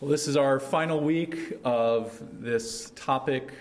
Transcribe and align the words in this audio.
Well, 0.00 0.10
this 0.10 0.28
is 0.28 0.36
our 0.38 0.58
final 0.58 0.98
week 0.98 1.58
of 1.62 2.18
this 2.40 2.90
topic 2.96 3.52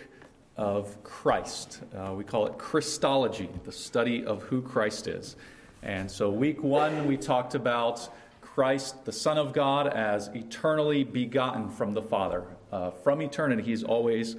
of 0.56 1.04
Christ. 1.04 1.82
Uh, 1.94 2.14
we 2.14 2.24
call 2.24 2.48
it 2.48 2.58
Christology, 2.58 3.50
the 3.66 3.74
study 3.74 4.24
of 4.24 4.44
who 4.44 4.62
Christ 4.62 5.10
is. 5.10 5.36
And 5.84 6.10
so, 6.10 6.30
week 6.30 6.64
one, 6.64 7.08
we 7.08 7.18
talked 7.18 7.56
about 7.56 8.08
Christ, 8.40 9.04
the 9.04 9.12
Son 9.12 9.38
of 9.38 9.52
God, 9.52 9.88
as 9.88 10.30
eternally 10.30 11.04
begotten 11.04 11.70
from 11.70 11.94
the 11.94 12.02
Father. 12.02 12.46
Uh, 12.72 12.92
from 12.92 13.22
eternity, 13.22 13.62
he's 13.62 13.84
always 13.84 14.38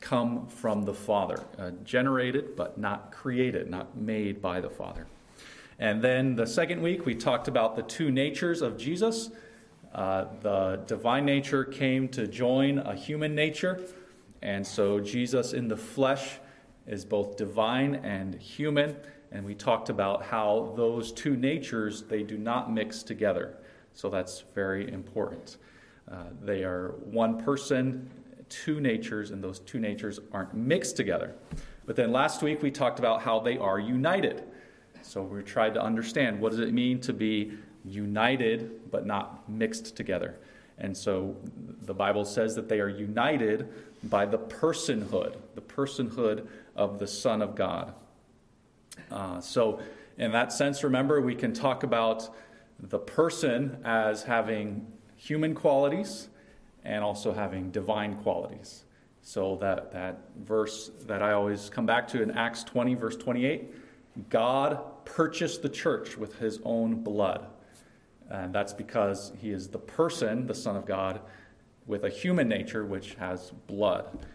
come 0.00 0.46
from 0.46 0.86
the 0.86 0.94
Father, 0.94 1.44
uh, 1.58 1.72
generated 1.84 2.56
but 2.56 2.78
not 2.78 3.12
created, 3.12 3.68
not 3.68 3.94
made 3.94 4.40
by 4.40 4.58
the 4.62 4.70
Father. 4.70 5.06
And 5.78 6.00
then 6.00 6.34
the 6.34 6.46
second 6.46 6.80
week, 6.80 7.04
we 7.04 7.14
talked 7.14 7.46
about 7.46 7.76
the 7.76 7.82
two 7.82 8.10
natures 8.10 8.62
of 8.62 8.78
Jesus 8.78 9.28
uh, 9.94 10.26
the 10.40 10.80
divine 10.86 11.24
nature 11.24 11.64
came 11.64 12.08
to 12.08 12.26
join 12.26 12.78
a 12.78 12.94
human 12.94 13.34
nature, 13.34 13.80
and 14.40 14.66
so 14.66 15.00
Jesus 15.00 15.52
in 15.52 15.68
the 15.68 15.76
flesh 15.76 16.38
is 16.86 17.04
both 17.04 17.36
divine 17.36 17.96
and 17.96 18.34
human. 18.34 18.96
And 19.30 19.44
we 19.44 19.54
talked 19.54 19.88
about 19.88 20.24
how 20.24 20.74
those 20.76 21.12
two 21.12 21.36
natures 21.36 22.02
they 22.02 22.22
do 22.22 22.36
not 22.36 22.72
mix 22.72 23.02
together. 23.02 23.56
So 23.94 24.10
that's 24.10 24.44
very 24.54 24.90
important. 24.92 25.56
Uh, 26.10 26.24
they 26.42 26.64
are 26.64 26.94
one 27.04 27.42
person, 27.42 28.10
two 28.48 28.80
natures, 28.80 29.30
and 29.30 29.42
those 29.42 29.60
two 29.60 29.78
natures 29.78 30.20
aren't 30.32 30.54
mixed 30.54 30.96
together. 30.96 31.34
But 31.86 31.96
then 31.96 32.12
last 32.12 32.42
week 32.42 32.62
we 32.62 32.70
talked 32.70 32.98
about 32.98 33.22
how 33.22 33.40
they 33.40 33.56
are 33.56 33.78
united. 33.78 34.44
So 35.02 35.22
we 35.22 35.42
tried 35.42 35.74
to 35.74 35.82
understand 35.82 36.40
what 36.40 36.50
does 36.50 36.60
it 36.60 36.72
mean 36.72 37.00
to 37.00 37.12
be 37.12 37.52
united 37.84 38.90
but 38.90 39.06
not 39.06 39.48
mixed 39.48 39.96
together. 39.96 40.36
And 40.78 40.96
so 40.96 41.36
the 41.82 41.94
Bible 41.94 42.24
says 42.24 42.54
that 42.56 42.68
they 42.68 42.80
are 42.80 42.88
united 42.88 43.68
by 44.04 44.26
the 44.26 44.38
personhood, 44.38 45.36
the 45.54 45.60
personhood 45.60 46.46
of 46.74 46.98
the 46.98 47.06
Son 47.06 47.42
of 47.42 47.54
God. 47.54 47.94
Uh, 49.10 49.40
so, 49.40 49.80
in 50.18 50.32
that 50.32 50.52
sense, 50.52 50.84
remember, 50.84 51.20
we 51.20 51.34
can 51.34 51.52
talk 51.52 51.82
about 51.82 52.34
the 52.78 52.98
person 52.98 53.78
as 53.84 54.22
having 54.22 54.86
human 55.16 55.54
qualities 55.54 56.28
and 56.84 57.02
also 57.02 57.32
having 57.32 57.70
divine 57.70 58.16
qualities. 58.16 58.84
So, 59.22 59.56
that, 59.60 59.92
that 59.92 60.18
verse 60.44 60.90
that 61.06 61.22
I 61.22 61.32
always 61.32 61.70
come 61.70 61.86
back 61.86 62.08
to 62.08 62.22
in 62.22 62.32
Acts 62.32 62.64
20, 62.64 62.94
verse 62.94 63.16
28 63.16 63.72
God 64.28 65.06
purchased 65.06 65.62
the 65.62 65.70
church 65.70 66.18
with 66.18 66.38
his 66.38 66.60
own 66.64 67.02
blood. 67.02 67.46
And 68.32 68.50
that's 68.52 68.72
because 68.72 69.30
he 69.42 69.50
is 69.50 69.68
the 69.68 69.78
person, 69.78 70.46
the 70.46 70.54
Son 70.54 70.74
of 70.74 70.86
God, 70.86 71.20
with 71.86 72.04
a 72.04 72.08
human 72.08 72.48
nature 72.48 72.86
which 72.86 73.14
has 73.16 73.52
blood. 73.66 74.26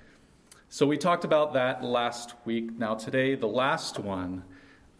So 0.70 0.86
we 0.86 0.98
talked 0.98 1.26
about 1.26 1.54
that 1.54 1.84
last 1.84 2.36
week. 2.46 2.78
Now, 2.78 2.94
today, 2.94 3.34
the 3.34 3.48
last 3.48 3.98
one, 3.98 4.44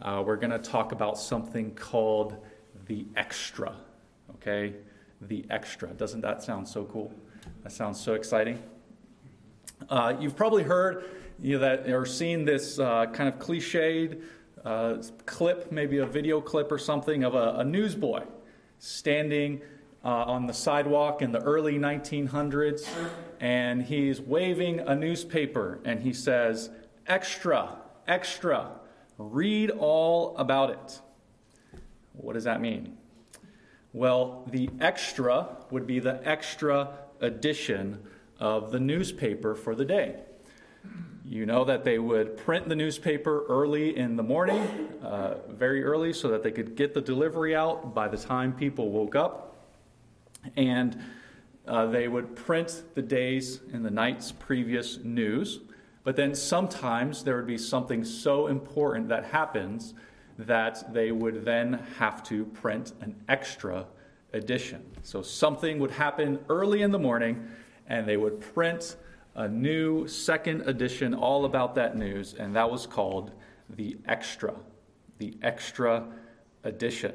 uh, 0.02 0.24
we're 0.26 0.36
going 0.36 0.50
to 0.50 0.58
talk 0.58 0.90
about 0.90 1.16
something 1.16 1.76
called 1.76 2.38
the 2.86 3.06
extra. 3.14 3.76
Okay? 4.34 4.74
The 5.20 5.44
extra. 5.48 5.90
Doesn't 5.90 6.22
that 6.22 6.42
sound 6.42 6.66
so 6.66 6.84
cool? 6.84 7.14
That 7.62 7.70
sounds 7.70 8.00
so 8.00 8.14
exciting. 8.14 8.60
Uh, 9.88 10.14
you've 10.18 10.34
probably 10.34 10.64
heard 10.64 11.04
you 11.40 11.52
know, 11.52 11.60
that 11.60 11.88
or 11.88 12.04
seen 12.04 12.44
this 12.44 12.80
uh, 12.80 13.06
kind 13.06 13.28
of 13.28 13.38
cliched 13.38 14.20
uh, 14.64 14.96
clip, 15.24 15.70
maybe 15.70 15.98
a 15.98 16.06
video 16.06 16.40
clip 16.40 16.72
or 16.72 16.78
something 16.78 17.22
of 17.22 17.36
a, 17.36 17.58
a 17.58 17.64
newsboy 17.64 18.24
standing 18.78 19.60
uh, 20.04 20.08
on 20.08 20.46
the 20.46 20.54
sidewalk 20.54 21.22
in 21.22 21.32
the 21.32 21.40
early 21.40 21.78
1900s, 21.78 22.88
and 23.40 23.82
he's 23.82 24.20
waving 24.20 24.80
a 24.80 24.94
newspaper 24.94 25.80
and 25.84 26.00
he 26.00 26.12
says, 26.12 26.70
Extra, 27.06 27.76
extra, 28.06 28.70
read 29.16 29.70
all 29.70 30.36
about 30.36 30.70
it. 30.70 31.00
What 32.12 32.34
does 32.34 32.44
that 32.44 32.60
mean? 32.60 32.96
Well, 33.92 34.44
the 34.50 34.68
extra 34.80 35.48
would 35.70 35.86
be 35.86 35.98
the 35.98 36.20
extra 36.28 36.90
edition 37.20 38.02
of 38.38 38.70
the 38.70 38.80
newspaper 38.80 39.54
for 39.54 39.74
the 39.74 39.84
day. 39.84 40.20
You 41.30 41.44
know 41.44 41.62
that 41.66 41.84
they 41.84 41.98
would 41.98 42.38
print 42.38 42.70
the 42.70 42.74
newspaper 42.74 43.44
early 43.50 43.94
in 43.98 44.16
the 44.16 44.22
morning, 44.22 44.62
uh, 45.02 45.34
very 45.50 45.84
early, 45.84 46.14
so 46.14 46.28
that 46.28 46.42
they 46.42 46.50
could 46.50 46.74
get 46.74 46.94
the 46.94 47.02
delivery 47.02 47.54
out 47.54 47.94
by 47.94 48.08
the 48.08 48.16
time 48.16 48.54
people 48.54 48.90
woke 48.90 49.14
up. 49.14 49.54
And 50.56 50.98
uh, 51.66 51.84
they 51.84 52.08
would 52.08 52.34
print 52.34 52.82
the 52.94 53.02
days 53.02 53.60
and 53.74 53.84
the 53.84 53.90
night's 53.90 54.32
previous 54.32 55.00
news. 55.04 55.60
But 56.02 56.16
then 56.16 56.34
sometimes 56.34 57.24
there 57.24 57.36
would 57.36 57.46
be 57.46 57.58
something 57.58 58.06
so 58.06 58.46
important 58.46 59.10
that 59.10 59.26
happens 59.26 59.92
that 60.38 60.94
they 60.94 61.12
would 61.12 61.44
then 61.44 61.84
have 61.98 62.22
to 62.28 62.46
print 62.46 62.94
an 63.02 63.14
extra 63.28 63.84
edition. 64.32 64.82
So 65.02 65.20
something 65.20 65.78
would 65.78 65.90
happen 65.90 66.38
early 66.48 66.80
in 66.80 66.90
the 66.90 66.98
morning, 66.98 67.48
and 67.86 68.08
they 68.08 68.16
would 68.16 68.40
print 68.40 68.96
a 69.38 69.48
new 69.48 70.08
second 70.08 70.62
edition 70.62 71.14
all 71.14 71.44
about 71.44 71.76
that 71.76 71.96
news, 71.96 72.34
and 72.34 72.56
that 72.56 72.68
was 72.68 72.88
called 72.88 73.30
The 73.70 73.96
Extra. 74.04 74.52
The 75.18 75.38
Extra 75.42 76.08
Edition. 76.64 77.14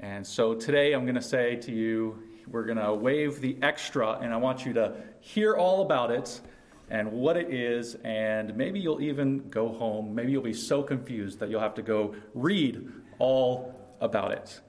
And 0.00 0.26
so 0.26 0.54
today 0.54 0.94
I'm 0.94 1.04
going 1.04 1.16
to 1.16 1.22
say 1.22 1.56
to 1.56 1.70
you, 1.70 2.18
we're 2.48 2.64
going 2.64 2.78
to 2.78 2.94
wave 2.94 3.42
the 3.42 3.58
extra, 3.60 4.12
and 4.20 4.32
I 4.32 4.38
want 4.38 4.64
you 4.64 4.72
to 4.72 4.94
hear 5.20 5.54
all 5.54 5.82
about 5.82 6.10
it 6.10 6.40
and 6.88 7.12
what 7.12 7.36
it 7.36 7.52
is, 7.52 7.94
and 8.04 8.56
maybe 8.56 8.80
you'll 8.80 9.02
even 9.02 9.50
go 9.50 9.68
home. 9.68 10.14
Maybe 10.14 10.32
you'll 10.32 10.42
be 10.42 10.54
so 10.54 10.82
confused 10.82 11.40
that 11.40 11.50
you'll 11.50 11.60
have 11.60 11.74
to 11.74 11.82
go 11.82 12.14
read 12.32 12.90
all 13.18 13.74
about 14.00 14.32
it. 14.32 14.60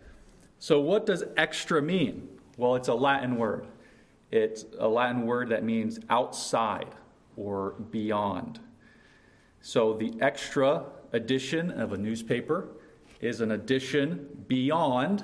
So, 0.60 0.82
what 0.82 1.06
does 1.06 1.24
extra 1.38 1.82
mean? 1.82 2.28
Well, 2.58 2.76
it's 2.76 2.90
a 2.90 2.94
Latin 2.94 3.38
word. 3.38 3.66
It's 4.36 4.66
a 4.80 4.88
Latin 4.90 5.26
word 5.26 5.48
that 5.50 5.64
means 5.64 5.98
outside 6.10 6.94
or 7.38 7.72
beyond. 7.90 8.60
So 9.62 9.94
the 9.94 10.14
extra 10.20 10.84
edition 11.14 11.72
of 11.72 11.94
a 11.94 11.98
newspaper 11.98 12.68
is 13.22 13.40
an 13.40 13.52
edition 13.52 14.28
beyond 14.50 15.24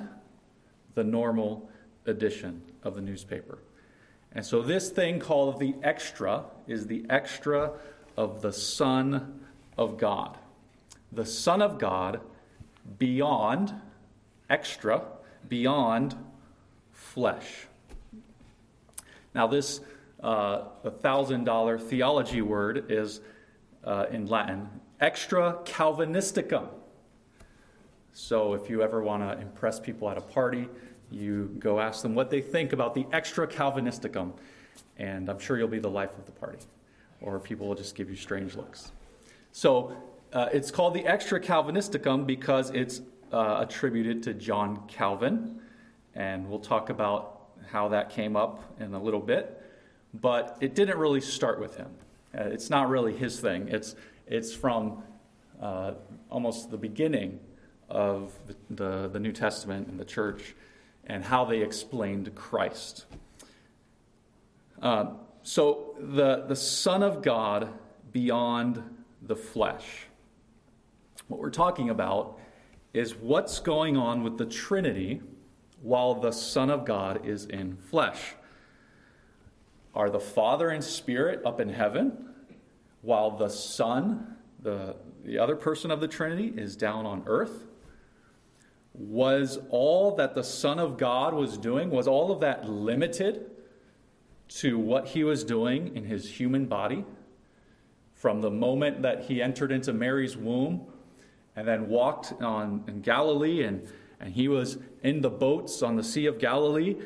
the 0.94 1.04
normal 1.04 1.68
edition 2.06 2.62
of 2.84 2.94
the 2.94 3.02
newspaper. 3.02 3.58
And 4.32 4.46
so 4.46 4.62
this 4.62 4.88
thing 4.88 5.20
called 5.20 5.60
the 5.60 5.74
extra 5.82 6.44
is 6.66 6.86
the 6.86 7.04
extra 7.10 7.72
of 8.16 8.40
the 8.40 8.52
Son 8.52 9.44
of 9.76 9.98
God. 9.98 10.38
The 11.12 11.26
Son 11.26 11.60
of 11.60 11.78
God 11.78 12.22
beyond, 12.98 13.74
extra, 14.48 15.02
beyond 15.50 16.16
flesh. 16.92 17.66
Now, 19.34 19.46
this 19.46 19.80
uh, 20.22 20.64
thousand 21.00 21.44
dollar 21.44 21.78
theology 21.78 22.42
word 22.42 22.90
is 22.90 23.20
uh, 23.84 24.06
in 24.10 24.26
Latin 24.26 24.68
extra 25.00 25.58
Calvinisticum. 25.64 26.68
So, 28.12 28.54
if 28.54 28.68
you 28.68 28.82
ever 28.82 29.02
want 29.02 29.22
to 29.22 29.42
impress 29.42 29.80
people 29.80 30.08
at 30.10 30.18
a 30.18 30.20
party, 30.20 30.68
you 31.10 31.54
go 31.58 31.80
ask 31.80 32.02
them 32.02 32.14
what 32.14 32.30
they 32.30 32.40
think 32.40 32.72
about 32.72 32.94
the 32.94 33.06
extra 33.12 33.46
Calvinisticum, 33.46 34.32
and 34.98 35.28
I'm 35.28 35.38
sure 35.38 35.58
you'll 35.58 35.68
be 35.68 35.78
the 35.78 35.90
life 35.90 36.16
of 36.18 36.26
the 36.26 36.32
party, 36.32 36.58
or 37.20 37.40
people 37.40 37.66
will 37.66 37.74
just 37.74 37.94
give 37.94 38.10
you 38.10 38.16
strange 38.16 38.54
looks. 38.54 38.92
So, 39.52 39.96
uh, 40.32 40.48
it's 40.52 40.70
called 40.70 40.94
the 40.94 41.06
extra 41.06 41.40
Calvinisticum 41.40 42.26
because 42.26 42.70
it's 42.70 43.00
uh, 43.32 43.58
attributed 43.60 44.22
to 44.24 44.34
John 44.34 44.86
Calvin, 44.88 45.60
and 46.14 46.48
we'll 46.48 46.60
talk 46.60 46.90
about 46.90 47.41
how 47.72 47.88
that 47.88 48.10
came 48.10 48.36
up 48.36 48.62
in 48.80 48.92
a 48.92 49.02
little 49.02 49.20
bit, 49.20 49.60
but 50.14 50.58
it 50.60 50.74
didn't 50.74 50.98
really 50.98 51.22
start 51.22 51.58
with 51.58 51.76
him. 51.76 51.88
Uh, 52.36 52.42
it's 52.44 52.68
not 52.68 52.88
really 52.88 53.14
his 53.14 53.40
thing. 53.40 53.68
It's, 53.68 53.96
it's 54.26 54.54
from 54.54 55.02
uh, 55.60 55.94
almost 56.30 56.70
the 56.70 56.76
beginning 56.76 57.40
of 57.88 58.32
the, 58.46 58.56
the, 58.70 59.08
the, 59.08 59.20
New 59.20 59.32
Testament 59.32 59.88
and 59.88 59.98
the 59.98 60.04
church 60.04 60.54
and 61.06 61.24
how 61.24 61.44
they 61.44 61.62
explained 61.62 62.34
Christ. 62.34 63.06
Uh, 64.80 65.12
so, 65.42 65.94
the, 65.98 66.44
the 66.46 66.56
Son 66.56 67.02
of 67.02 67.22
God 67.22 67.68
beyond 68.12 68.82
the 69.22 69.36
flesh. 69.36 70.06
What 71.28 71.40
we're 71.40 71.50
talking 71.50 71.90
about 71.90 72.38
is 72.92 73.14
what's 73.14 73.60
going 73.60 73.96
on 73.96 74.22
with 74.22 74.38
the 74.38 74.46
Trinity 74.46 75.22
while 75.82 76.14
the 76.14 76.32
Son 76.32 76.70
of 76.70 76.84
God 76.84 77.26
is 77.26 77.44
in 77.44 77.76
flesh? 77.76 78.34
Are 79.94 80.08
the 80.08 80.20
Father 80.20 80.70
and 80.70 80.82
Spirit 80.82 81.44
up 81.44 81.60
in 81.60 81.68
heaven 81.68 82.30
while 83.02 83.32
the 83.32 83.48
Son, 83.48 84.36
the, 84.60 84.96
the 85.24 85.38
other 85.38 85.56
person 85.56 85.90
of 85.90 86.00
the 86.00 86.08
Trinity, 86.08 86.52
is 86.56 86.76
down 86.76 87.04
on 87.04 87.24
earth? 87.26 87.66
Was 88.94 89.58
all 89.70 90.16
that 90.16 90.34
the 90.34 90.44
Son 90.44 90.78
of 90.78 90.96
God 90.96 91.34
was 91.34 91.58
doing, 91.58 91.90
was 91.90 92.06
all 92.06 92.30
of 92.30 92.40
that 92.40 92.68
limited 92.68 93.50
to 94.48 94.78
what 94.78 95.08
he 95.08 95.24
was 95.24 95.44
doing 95.44 95.96
in 95.96 96.04
his 96.04 96.30
human 96.30 96.66
body 96.66 97.04
from 98.14 98.40
the 98.40 98.50
moment 98.50 99.02
that 99.02 99.24
he 99.24 99.42
entered 99.42 99.72
into 99.72 99.92
Mary's 99.92 100.36
womb 100.36 100.86
and 101.56 101.66
then 101.66 101.88
walked 101.88 102.32
on 102.42 102.84
in 102.86 103.00
Galilee 103.00 103.64
and, 103.64 103.86
and 104.22 104.32
he 104.32 104.46
was 104.46 104.78
in 105.02 105.20
the 105.20 105.28
boats 105.28 105.82
on 105.82 105.96
the 105.96 106.04
Sea 106.04 106.26
of 106.26 106.38
Galilee. 106.38 106.96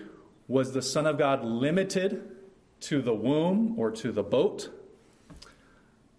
Was 0.48 0.72
the 0.72 0.82
Son 0.82 1.06
of 1.06 1.16
God 1.16 1.42
limited 1.42 2.30
to 2.80 3.00
the 3.00 3.14
womb 3.14 3.74
or 3.78 3.90
to 3.90 4.12
the 4.12 4.22
boat? 4.22 4.68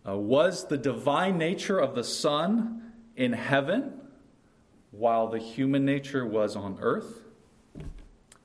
Uh, 0.06 0.18
was 0.18 0.68
the 0.68 0.78
divine 0.78 1.38
nature 1.38 1.78
of 1.78 1.94
the 1.94 2.04
Son 2.04 2.94
in 3.16 3.34
heaven 3.34 3.94
while 4.90 5.28
the 5.28 5.38
human 5.38 5.86
nature 5.86 6.26
was 6.26 6.56
on 6.56 6.80
earth? 6.82 7.22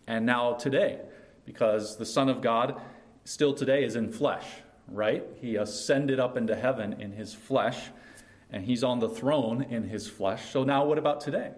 And 0.06 0.26
now 0.26 0.52
today, 0.52 1.00
because 1.46 1.96
the 1.96 2.04
Son 2.04 2.28
of 2.28 2.42
God 2.42 2.78
still 3.24 3.54
today 3.54 3.82
is 3.82 3.96
in 3.96 4.12
flesh, 4.12 4.44
right? 4.88 5.24
He 5.40 5.56
ascended 5.56 6.20
up 6.20 6.36
into 6.36 6.54
heaven 6.54 7.00
in 7.00 7.12
his 7.12 7.32
flesh, 7.32 7.88
and 8.50 8.62
he's 8.62 8.84
on 8.84 8.98
the 8.98 9.08
throne 9.08 9.62
in 9.62 9.84
his 9.84 10.06
flesh. 10.06 10.50
So 10.50 10.64
now, 10.64 10.84
what 10.84 10.98
about 10.98 11.22
today? 11.22 11.52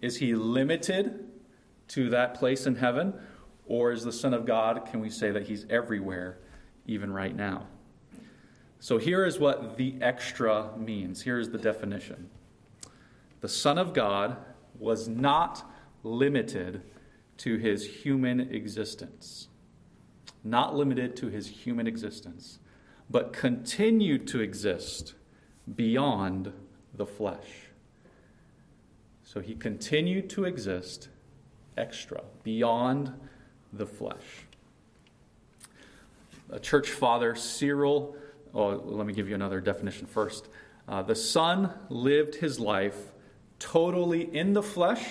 Is 0.00 0.16
he 0.16 0.34
limited 0.34 1.26
to 1.88 2.10
that 2.10 2.34
place 2.34 2.66
in 2.66 2.76
heaven? 2.76 3.14
Or 3.66 3.92
is 3.92 4.02
the 4.02 4.12
Son 4.12 4.34
of 4.34 4.46
God, 4.46 4.86
can 4.90 5.00
we 5.00 5.10
say 5.10 5.30
that 5.30 5.44
he's 5.44 5.66
everywhere, 5.70 6.38
even 6.86 7.12
right 7.12 7.34
now? 7.34 7.66
So 8.80 8.98
here 8.98 9.26
is 9.26 9.38
what 9.38 9.76
the 9.76 9.94
extra 10.00 10.70
means. 10.76 11.22
Here 11.22 11.38
is 11.38 11.50
the 11.50 11.58
definition 11.58 12.30
The 13.40 13.48
Son 13.48 13.78
of 13.78 13.92
God 13.92 14.38
was 14.78 15.06
not 15.06 15.70
limited 16.02 16.82
to 17.38 17.58
his 17.58 17.86
human 17.86 18.40
existence. 18.40 19.48
Not 20.42 20.74
limited 20.74 21.16
to 21.16 21.28
his 21.28 21.48
human 21.48 21.86
existence, 21.86 22.58
but 23.10 23.32
continued 23.32 24.26
to 24.28 24.40
exist 24.40 25.14
beyond 25.74 26.52
the 26.94 27.06
flesh. 27.06 27.69
So 29.32 29.38
he 29.38 29.54
continued 29.54 30.28
to 30.30 30.44
exist 30.44 31.08
extra, 31.76 32.20
beyond 32.42 33.12
the 33.72 33.86
flesh. 33.86 34.24
A 36.50 36.58
church 36.58 36.90
father, 36.90 37.36
Cyril, 37.36 38.16
oh, 38.52 38.82
let 38.84 39.06
me 39.06 39.12
give 39.12 39.28
you 39.28 39.36
another 39.36 39.60
definition 39.60 40.08
first. 40.08 40.48
Uh, 40.88 41.02
the 41.02 41.14
Son 41.14 41.72
lived 41.90 42.34
his 42.34 42.58
life 42.58 42.96
totally 43.60 44.22
in 44.36 44.52
the 44.52 44.64
flesh 44.64 45.06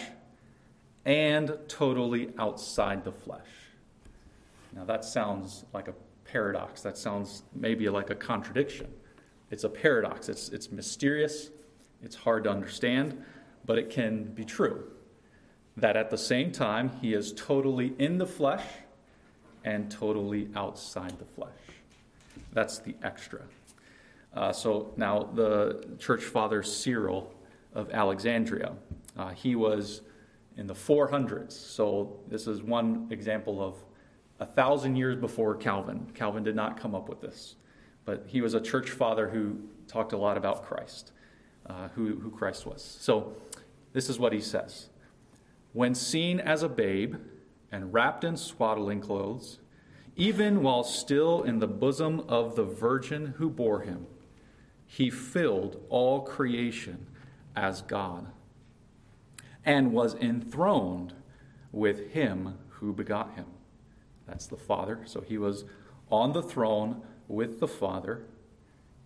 and 1.06 1.58
totally 1.70 2.34
outside 2.38 3.06
the 3.06 3.14
flesh. 3.14 3.48
Now, 4.76 4.84
that 4.84 5.06
sounds 5.06 5.64
like 5.72 5.88
a 5.88 5.94
paradox. 6.26 6.82
That 6.82 6.98
sounds 6.98 7.44
maybe 7.56 7.88
like 7.88 8.10
a 8.10 8.16
contradiction. 8.16 8.92
It's 9.50 9.64
a 9.64 9.70
paradox. 9.70 10.28
It's, 10.28 10.50
it's 10.50 10.74
mysterious, 10.74 11.52
it's 12.04 12.18
hard 12.18 12.44
to 12.44 12.50
understand, 12.50 13.24
but 13.70 13.78
it 13.78 13.92
can 13.92 14.24
be 14.24 14.44
true 14.44 14.84
that 15.78 15.96
at 15.96 16.10
the 16.10 16.18
same 16.18 16.52
time, 16.52 16.90
he 17.04 17.14
is 17.14 17.32
totally 17.34 17.94
in 18.00 18.18
the 18.18 18.26
flesh 18.26 18.66
and 19.64 19.92
totally 19.92 20.50
outside 20.56 21.20
the 21.20 21.26
flesh. 21.26 21.52
That's 22.52 22.80
the 22.80 22.96
extra. 23.04 23.44
Uh, 24.34 24.52
so 24.52 24.92
now, 24.98 25.30
the 25.36 25.86
church 26.00 26.24
father 26.24 26.64
Cyril 26.64 27.32
of 27.76 27.92
Alexandria, 27.92 28.74
uh, 29.16 29.30
he 29.30 29.56
was 29.56 30.02
in 30.58 30.66
the 30.66 30.74
400s. 30.74 31.52
So, 31.52 32.18
this 32.28 32.48
is 32.48 32.64
one 32.64 33.06
example 33.12 33.62
of 33.62 33.76
a 34.40 34.48
thousand 34.48 34.96
years 34.96 35.16
before 35.16 35.54
Calvin. 35.54 36.10
Calvin 36.16 36.42
did 36.42 36.56
not 36.56 36.76
come 36.76 36.96
up 36.96 37.08
with 37.08 37.22
this, 37.22 37.54
but 38.04 38.24
he 38.26 38.42
was 38.42 38.56
a 38.56 38.62
church 38.62 38.90
father 38.90 39.30
who 39.30 39.60
talked 39.88 40.14
a 40.14 40.18
lot 40.18 40.38
about 40.38 40.66
Christ, 40.66 41.12
uh, 41.68 41.90
who, 41.90 42.16
who 42.16 42.32
Christ 42.32 42.66
was. 42.66 42.82
So, 42.82 43.36
this 43.94 44.10
is 44.10 44.20
what 44.20 44.34
he 44.34 44.42
says 44.42 44.90
when 45.74 45.94
seen 45.94 46.40
as 46.40 46.64
a 46.64 46.70
babe 46.70 47.16
and 47.72 47.94
wrapped 47.94 48.24
in 48.24 48.36
swaddling 48.36 49.02
clothes, 49.02 49.60
even 50.16 50.64
while 50.64 50.84
still 50.84 51.44
in 51.44 51.60
the 51.60 51.68
bosom 51.68 52.22
of 52.28 52.56
the 52.56 52.64
virgin 52.64 53.36
who 53.38 53.50
bore 53.50 53.82
him, 53.82 54.08
he 54.86 55.10
filled 55.10 55.86
all 55.90 56.22
creation 56.22 57.06
as 57.56 57.82
God 57.84 58.28
and 59.64 59.94
was 59.94 60.16
enthroned 60.16 61.14
with 61.72 62.12
him 62.12 62.58
who 62.70 62.92
begot 62.92 63.36
him. 63.36 63.46
That's 64.28 64.48
the 64.48 64.58
Father. 64.58 65.02
So 65.06 65.22
he 65.22 65.38
was 65.38 65.66
on 66.10 66.34
the 66.34 66.42
throne 66.42 67.02
with 67.28 67.60
the 67.60 67.68
Father, 67.68 68.24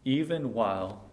even 0.06 0.54
while 0.54 1.04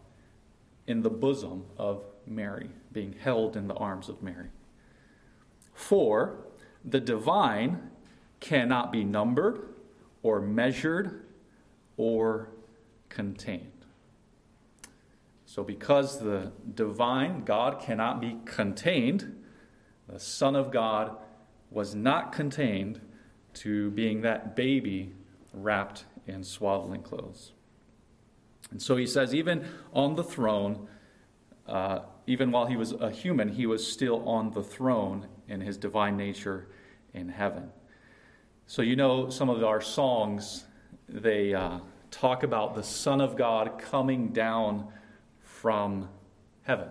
in 0.87 1.03
the 1.03 1.11
bosom 1.11 1.65
of 1.77 2.05
Mary, 2.27 2.71
being 2.93 3.15
held 3.19 3.57
in 3.57 3.69
the 3.69 3.75
arms 3.75 4.09
of 4.09 4.23
Mary. 4.23 4.49
For 5.75 6.37
the 6.85 7.01
divine 7.01 7.91
cannot 8.41 8.91
be 8.93 9.05
numbered 9.05 9.61
or 10.23 10.41
measured 10.41 11.25
or 11.97 12.51
contained. 13.09 13.87
So, 15.45 15.65
because 15.65 16.21
the 16.21 16.53
divine, 16.75 17.45
God, 17.45 17.81
cannot 17.81 18.21
be 18.21 18.37
contained, 18.45 19.43
the 20.07 20.21
Son 20.21 20.55
of 20.55 20.71
God 20.71 21.17
was 21.71 21.95
not 21.95 22.33
contained 22.33 23.01
to 23.55 23.91
being 23.91 24.21
that 24.23 24.55
baby 24.55 25.13
wrapped 25.53 26.05
in 26.27 26.45
swaddling 26.45 27.03
clothes. 27.03 27.53
And 28.71 28.81
so 28.81 28.97
he 28.97 29.07
says, 29.07 29.35
even 29.35 29.67
on 29.93 30.15
the 30.15 30.23
throne, 30.23 30.87
uh, 31.71 32.03
even 32.27 32.51
while 32.51 32.67
he 32.67 32.77
was 32.77 32.93
a 32.93 33.11
human, 33.11 33.49
he 33.49 33.67
was 33.67 33.87
still 33.87 34.29
on 34.29 34.51
the 34.51 34.63
throne 34.63 35.27
in 35.49 35.61
his 35.61 35.77
divine 35.77 36.17
nature 36.17 36.69
in 37.15 37.29
heaven. 37.29 37.71
So, 38.67 38.83
you 38.83 38.97
know, 38.97 39.31
some 39.31 39.49
of 39.49 39.63
our 39.65 39.81
songs, 39.81 40.65
they 41.09 41.55
uh, 41.55 41.81
talk 42.11 42.43
about 42.43 42.75
the 42.75 42.83
Son 42.83 43.21
of 43.21 43.37
God 43.37 43.79
coming 43.79 44.29
down 44.29 44.93
from 45.41 46.09
heaven. 46.63 46.89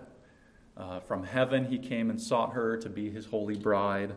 Uh, 0.75 0.99
from 1.01 1.23
heaven, 1.23 1.65
he 1.65 1.77
came 1.77 2.09
and 2.09 2.19
sought 2.19 2.53
her 2.53 2.77
to 2.77 2.89
be 2.89 3.09
his 3.09 3.25
holy 3.25 3.55
bride. 3.55 4.15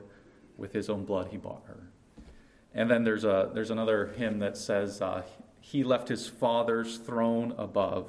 With 0.57 0.73
his 0.73 0.89
own 0.91 1.05
blood, 1.05 1.29
he 1.31 1.37
bought 1.39 1.63
her. 1.67 1.89
And 2.75 2.91
then 2.91 3.05
there's, 3.05 3.25
a, 3.25 3.51
there's 3.53 3.71
another 3.71 4.09
hymn 4.17 4.39
that 4.41 4.57
says, 4.57 5.01
uh, 5.01 5.23
He 5.61 5.83
left 5.83 6.09
his 6.09 6.29
Father's 6.29 6.99
throne 6.99 7.55
above, 7.59 8.09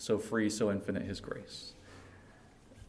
so 0.00 0.18
free, 0.18 0.48
so 0.48 0.70
infinite 0.70 1.02
his 1.02 1.20
grace. 1.20 1.74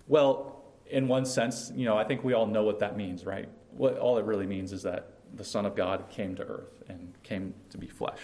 Well, 0.07 0.63
in 0.89 1.09
one 1.09 1.25
sense, 1.25 1.71
you 1.75 1.83
know, 1.83 1.97
I 1.97 2.05
think 2.05 2.23
we 2.23 2.33
all 2.33 2.47
know 2.47 2.63
what 2.63 2.79
that 2.79 2.95
means, 2.95 3.25
right? 3.25 3.49
What 3.71 3.97
all 3.97 4.17
it 4.17 4.25
really 4.25 4.47
means 4.47 4.71
is 4.71 4.83
that 4.83 5.11
the 5.35 5.43
Son 5.43 5.65
of 5.65 5.75
God 5.75 6.05
came 6.09 6.35
to 6.35 6.43
earth 6.43 6.83
and 6.87 7.13
came 7.23 7.53
to 7.69 7.77
be 7.77 7.87
flesh. 7.87 8.19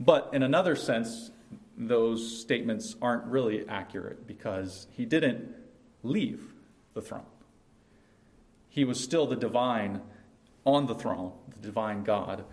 But 0.00 0.30
in 0.32 0.42
another 0.42 0.74
sense, 0.74 1.30
those 1.76 2.40
statements 2.40 2.96
aren't 3.00 3.24
really 3.26 3.66
accurate 3.68 4.26
because 4.26 4.88
he 4.90 5.04
didn't 5.04 5.54
leave 6.02 6.52
the 6.94 7.00
throne. 7.00 7.26
He 8.68 8.84
was 8.84 9.02
still 9.02 9.26
the 9.26 9.36
divine 9.36 10.02
on 10.64 10.86
the 10.86 10.94
throne, 10.94 11.32
the 11.54 11.60
divine 11.60 12.02
God, 12.02 12.44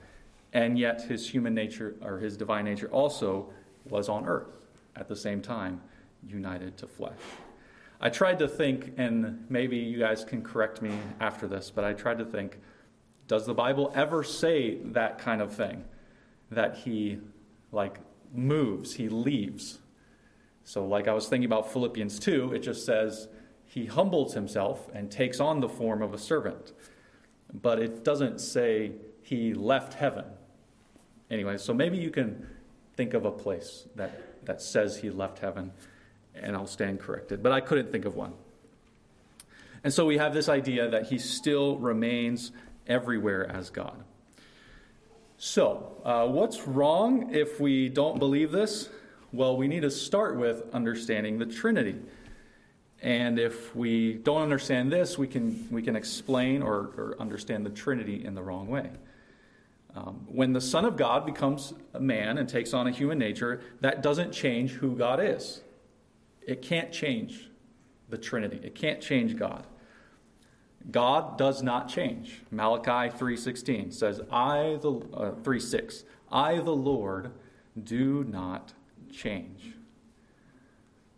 and 0.53 0.77
yet 0.77 1.01
his 1.01 1.31
human 1.31 1.55
nature 1.55 1.95
or 2.03 2.19
his 2.19 2.37
divine 2.37 2.65
nature 2.65 2.87
also 2.89 3.49
was 3.89 4.07
on 4.09 4.27
earth 4.27 4.62
at 4.95 5.07
the 5.07 5.15
same 5.15 5.41
time, 5.41 5.81
united 6.25 6.77
to 6.77 6.87
flesh. 6.87 7.19
I 7.99 8.09
tried 8.09 8.39
to 8.39 8.47
think, 8.47 8.93
and 8.97 9.45
maybe 9.49 9.77
you 9.77 9.99
guys 9.99 10.25
can 10.25 10.41
correct 10.43 10.81
me 10.81 10.91
after 11.19 11.47
this, 11.47 11.71
but 11.71 11.83
I 11.83 11.93
tried 11.93 12.17
to 12.19 12.25
think 12.25 12.57
does 13.27 13.45
the 13.45 13.53
Bible 13.53 13.91
ever 13.95 14.23
say 14.23 14.75
that 14.83 15.17
kind 15.17 15.41
of 15.41 15.53
thing? 15.53 15.85
That 16.51 16.75
he, 16.75 17.19
like, 17.71 17.99
moves, 18.33 18.95
he 18.95 19.09
leaves. 19.09 19.79
So, 20.65 20.85
like 20.85 21.07
I 21.07 21.13
was 21.13 21.27
thinking 21.27 21.45
about 21.45 21.71
Philippians 21.71 22.19
2, 22.19 22.53
it 22.53 22.59
just 22.59 22.85
says 22.85 23.27
he 23.65 23.85
humbles 23.85 24.33
himself 24.33 24.89
and 24.93 25.09
takes 25.09 25.39
on 25.39 25.61
the 25.61 25.69
form 25.69 26.01
of 26.01 26.13
a 26.13 26.17
servant. 26.17 26.73
But 27.53 27.79
it 27.79 28.03
doesn't 28.03 28.39
say 28.39 28.91
he 29.21 29.53
left 29.53 29.93
heaven. 29.93 30.25
Anyway, 31.31 31.57
so 31.57 31.73
maybe 31.73 31.97
you 31.97 32.11
can 32.11 32.47
think 32.95 33.13
of 33.13 33.25
a 33.25 33.31
place 33.31 33.87
that, 33.95 34.11
that 34.45 34.61
says 34.61 34.97
he 34.97 35.09
left 35.09 35.39
heaven 35.39 35.71
and 36.35 36.55
I'll 36.55 36.67
stand 36.67 36.99
corrected. 36.99 37.43
But 37.43 37.51
I 37.51 37.61
couldn't 37.61 37.91
think 37.91 38.05
of 38.05 38.15
one. 38.15 38.33
And 39.83 39.93
so 39.93 40.05
we 40.05 40.17
have 40.17 40.33
this 40.33 40.49
idea 40.49 40.89
that 40.89 41.07
he 41.07 41.17
still 41.17 41.77
remains 41.77 42.51
everywhere 42.87 43.49
as 43.49 43.69
God. 43.69 44.03
So, 45.37 46.01
uh, 46.05 46.27
what's 46.27 46.67
wrong 46.67 47.33
if 47.33 47.59
we 47.59 47.89
don't 47.89 48.17
believe 48.17 48.51
this? 48.51 48.89
Well, 49.33 49.57
we 49.57 49.67
need 49.67 49.81
to 49.81 49.91
start 49.91 50.37
with 50.37 50.63
understanding 50.73 51.37
the 51.37 51.45
Trinity. 51.45 51.95
And 53.01 53.37
if 53.37 53.75
we 53.75 54.13
don't 54.13 54.41
understand 54.41 54.89
this, 54.89 55.17
we 55.17 55.27
can, 55.27 55.67
we 55.69 55.81
can 55.81 55.97
explain 55.97 56.61
or, 56.61 56.91
or 56.97 57.15
understand 57.19 57.65
the 57.65 57.69
Trinity 57.69 58.23
in 58.23 58.35
the 58.35 58.41
wrong 58.41 58.67
way. 58.67 58.89
Um, 59.95 60.25
when 60.27 60.53
the 60.53 60.61
Son 60.61 60.85
of 60.85 60.97
God 60.97 61.25
becomes 61.25 61.73
a 61.93 61.99
man 61.99 62.37
and 62.37 62.49
takes 62.49 62.73
on 62.73 62.87
a 62.87 62.91
human 62.91 63.19
nature, 63.19 63.61
that 63.81 64.01
doesn't 64.01 64.31
change 64.31 64.71
who 64.71 64.95
God 64.95 65.19
is. 65.19 65.61
It 66.41 66.61
can't 66.61 66.91
change 66.91 67.49
the 68.09 68.17
Trinity. 68.17 68.59
It 68.63 68.75
can't 68.75 69.01
change 69.01 69.37
God. 69.37 69.67
God 70.91 71.37
does 71.37 71.63
not 71.63 71.87
change. 71.87 72.41
Malachi 72.51 73.15
3:16 73.15 73.91
says, 73.91 74.19
"I 74.31 74.77
the 74.81 74.93
uh, 75.13 75.31
3:6, 75.43 76.03
I 76.31 76.57
the 76.59 76.75
Lord 76.75 77.31
do 77.81 78.23
not 78.25 78.73
change." 79.11 79.75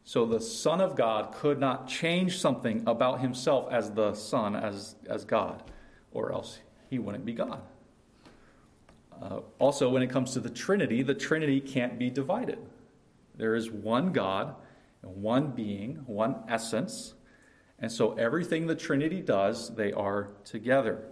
So 0.03 0.25
the 0.25 0.39
Son 0.39 0.81
of 0.81 0.95
God 0.95 1.33
could 1.33 1.59
not 1.59 1.87
change 1.87 2.37
something 2.37 2.83
about 2.85 3.21
himself 3.21 3.67
as 3.71 3.89
the 3.91 4.13
Son, 4.13 4.55
as, 4.55 4.95
as 5.09 5.25
God, 5.25 5.63
or 6.11 6.31
else 6.31 6.59
he 6.91 6.99
wouldn't 6.99 7.25
be 7.25 7.33
God. 7.33 7.63
Uh, 9.21 9.39
also, 9.59 9.89
when 9.89 10.01
it 10.01 10.09
comes 10.09 10.33
to 10.33 10.39
the 10.39 10.49
Trinity, 10.49 11.03
the 11.03 11.13
Trinity 11.13 11.59
can't 11.59 11.97
be 11.97 12.09
divided. 12.09 12.59
There 13.35 13.55
is 13.55 13.71
one 13.71 14.11
God, 14.11 14.55
one 15.01 15.51
being, 15.51 16.03
one 16.05 16.43
essence, 16.47 17.15
and 17.79 17.91
so 17.91 18.13
everything 18.13 18.67
the 18.67 18.75
Trinity 18.75 19.21
does, 19.21 19.75
they 19.75 19.91
are 19.91 20.29
together. 20.43 21.05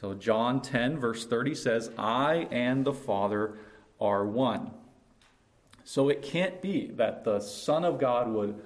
So 0.00 0.14
John 0.14 0.60
10, 0.60 0.98
verse 0.98 1.26
30 1.26 1.54
says, 1.54 1.90
I 1.96 2.48
and 2.50 2.84
the 2.84 2.92
Father 2.92 3.58
are 4.00 4.26
one. 4.26 4.72
So 5.84 6.08
it 6.08 6.22
can't 6.22 6.60
be 6.60 6.88
that 6.96 7.24
the 7.24 7.40
Son 7.40 7.84
of 7.84 7.98
God 7.98 8.28
would 8.28 8.60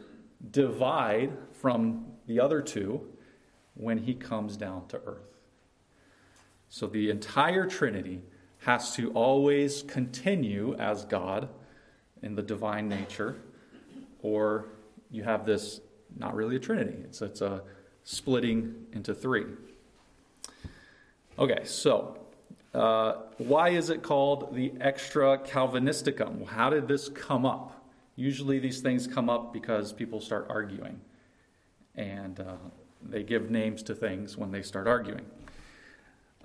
divide 0.50 1.32
from 1.52 2.06
the 2.26 2.40
other 2.40 2.60
two 2.60 3.00
when 3.74 3.98
he 3.98 4.14
comes 4.14 4.56
down 4.56 4.86
to 4.88 5.00
earth. 5.06 5.38
So 6.68 6.86
the 6.86 7.10
entire 7.10 7.66
Trinity 7.66 8.22
has 8.66 8.96
to 8.96 9.12
always 9.12 9.82
continue 9.84 10.74
as 10.80 11.04
God 11.04 11.48
in 12.20 12.34
the 12.34 12.42
divine 12.42 12.88
nature, 12.88 13.36
or 14.22 14.64
you 15.08 15.22
have 15.22 15.46
this 15.46 15.80
not 16.16 16.34
really 16.34 16.56
a 16.56 16.58
Trinity, 16.58 16.96
it's, 17.04 17.22
it's 17.22 17.42
a 17.42 17.62
splitting 18.02 18.74
into 18.92 19.14
three. 19.14 19.44
Okay, 21.38 21.60
so 21.62 22.18
uh, 22.74 23.18
why 23.38 23.68
is 23.68 23.88
it 23.88 24.02
called 24.02 24.52
the 24.52 24.72
extra 24.80 25.38
Calvinisticum? 25.38 26.44
How 26.46 26.68
did 26.68 26.88
this 26.88 27.08
come 27.08 27.46
up? 27.46 27.86
Usually 28.16 28.58
these 28.58 28.80
things 28.80 29.06
come 29.06 29.30
up 29.30 29.52
because 29.52 29.92
people 29.92 30.20
start 30.20 30.48
arguing, 30.50 31.00
and 31.94 32.40
uh, 32.40 32.56
they 33.00 33.22
give 33.22 33.48
names 33.48 33.84
to 33.84 33.94
things 33.94 34.36
when 34.36 34.50
they 34.50 34.62
start 34.62 34.88
arguing. 34.88 35.26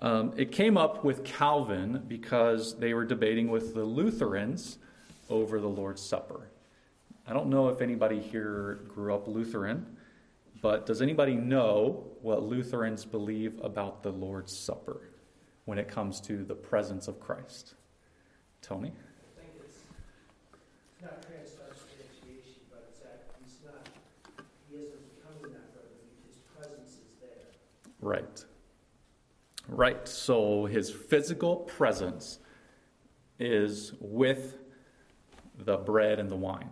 Um, 0.01 0.33
it 0.35 0.51
came 0.51 0.77
up 0.77 1.03
with 1.03 1.23
Calvin 1.23 2.03
because 2.07 2.77
they 2.77 2.93
were 2.93 3.05
debating 3.05 3.49
with 3.49 3.75
the 3.75 3.83
Lutherans 3.83 4.79
over 5.29 5.59
the 5.59 5.69
Lord's 5.69 6.01
Supper. 6.01 6.49
I 7.27 7.33
don't 7.33 7.47
know 7.47 7.69
if 7.69 7.81
anybody 7.81 8.19
here 8.19 8.79
grew 8.87 9.13
up 9.13 9.27
Lutheran, 9.27 9.85
but 10.61 10.85
does 10.85 11.01
anybody 11.01 11.35
know 11.35 12.03
what 12.21 12.43
Lutherans 12.43 13.05
believe 13.05 13.59
about 13.63 14.01
the 14.01 14.11
Lord's 14.11 14.57
Supper? 14.57 15.11
when 15.65 15.77
it 15.77 15.87
comes 15.87 16.19
to 16.21 16.43
the 16.43 16.55
presence 16.55 17.07
of 17.07 17.19
Christ. 17.19 17.75
Tony? 18.61 18.89
I 18.89 19.41
think 19.41 19.53
it's, 19.63 19.77
it's 20.93 21.01
not 21.01 21.21
transubstantiation, 21.21 22.61
but 22.69 22.87
it's 22.89 22.99
that 22.99 23.27
he's 23.43 23.57
not, 23.63 23.87
he 24.69 24.75
isn't 24.75 24.99
becoming 25.15 25.53
that, 25.53 25.73
but 25.73 25.89
his 26.27 26.37
presence 26.57 26.89
is 26.89 27.15
there. 27.21 27.47
Right. 28.01 28.43
Right. 29.67 30.07
So 30.07 30.65
his 30.65 30.89
physical 30.89 31.57
presence 31.57 32.39
is 33.39 33.93
with 33.99 34.57
the 35.57 35.77
bread 35.77 36.19
and 36.19 36.29
the 36.29 36.35
wine. 36.35 36.69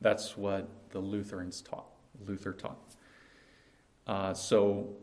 That's 0.00 0.36
what 0.36 0.68
the 0.90 1.00
Lutherans 1.00 1.60
taught. 1.60 1.88
Luther 2.26 2.52
taught. 2.52 2.78
Uh, 4.06 4.34
so 4.34 4.96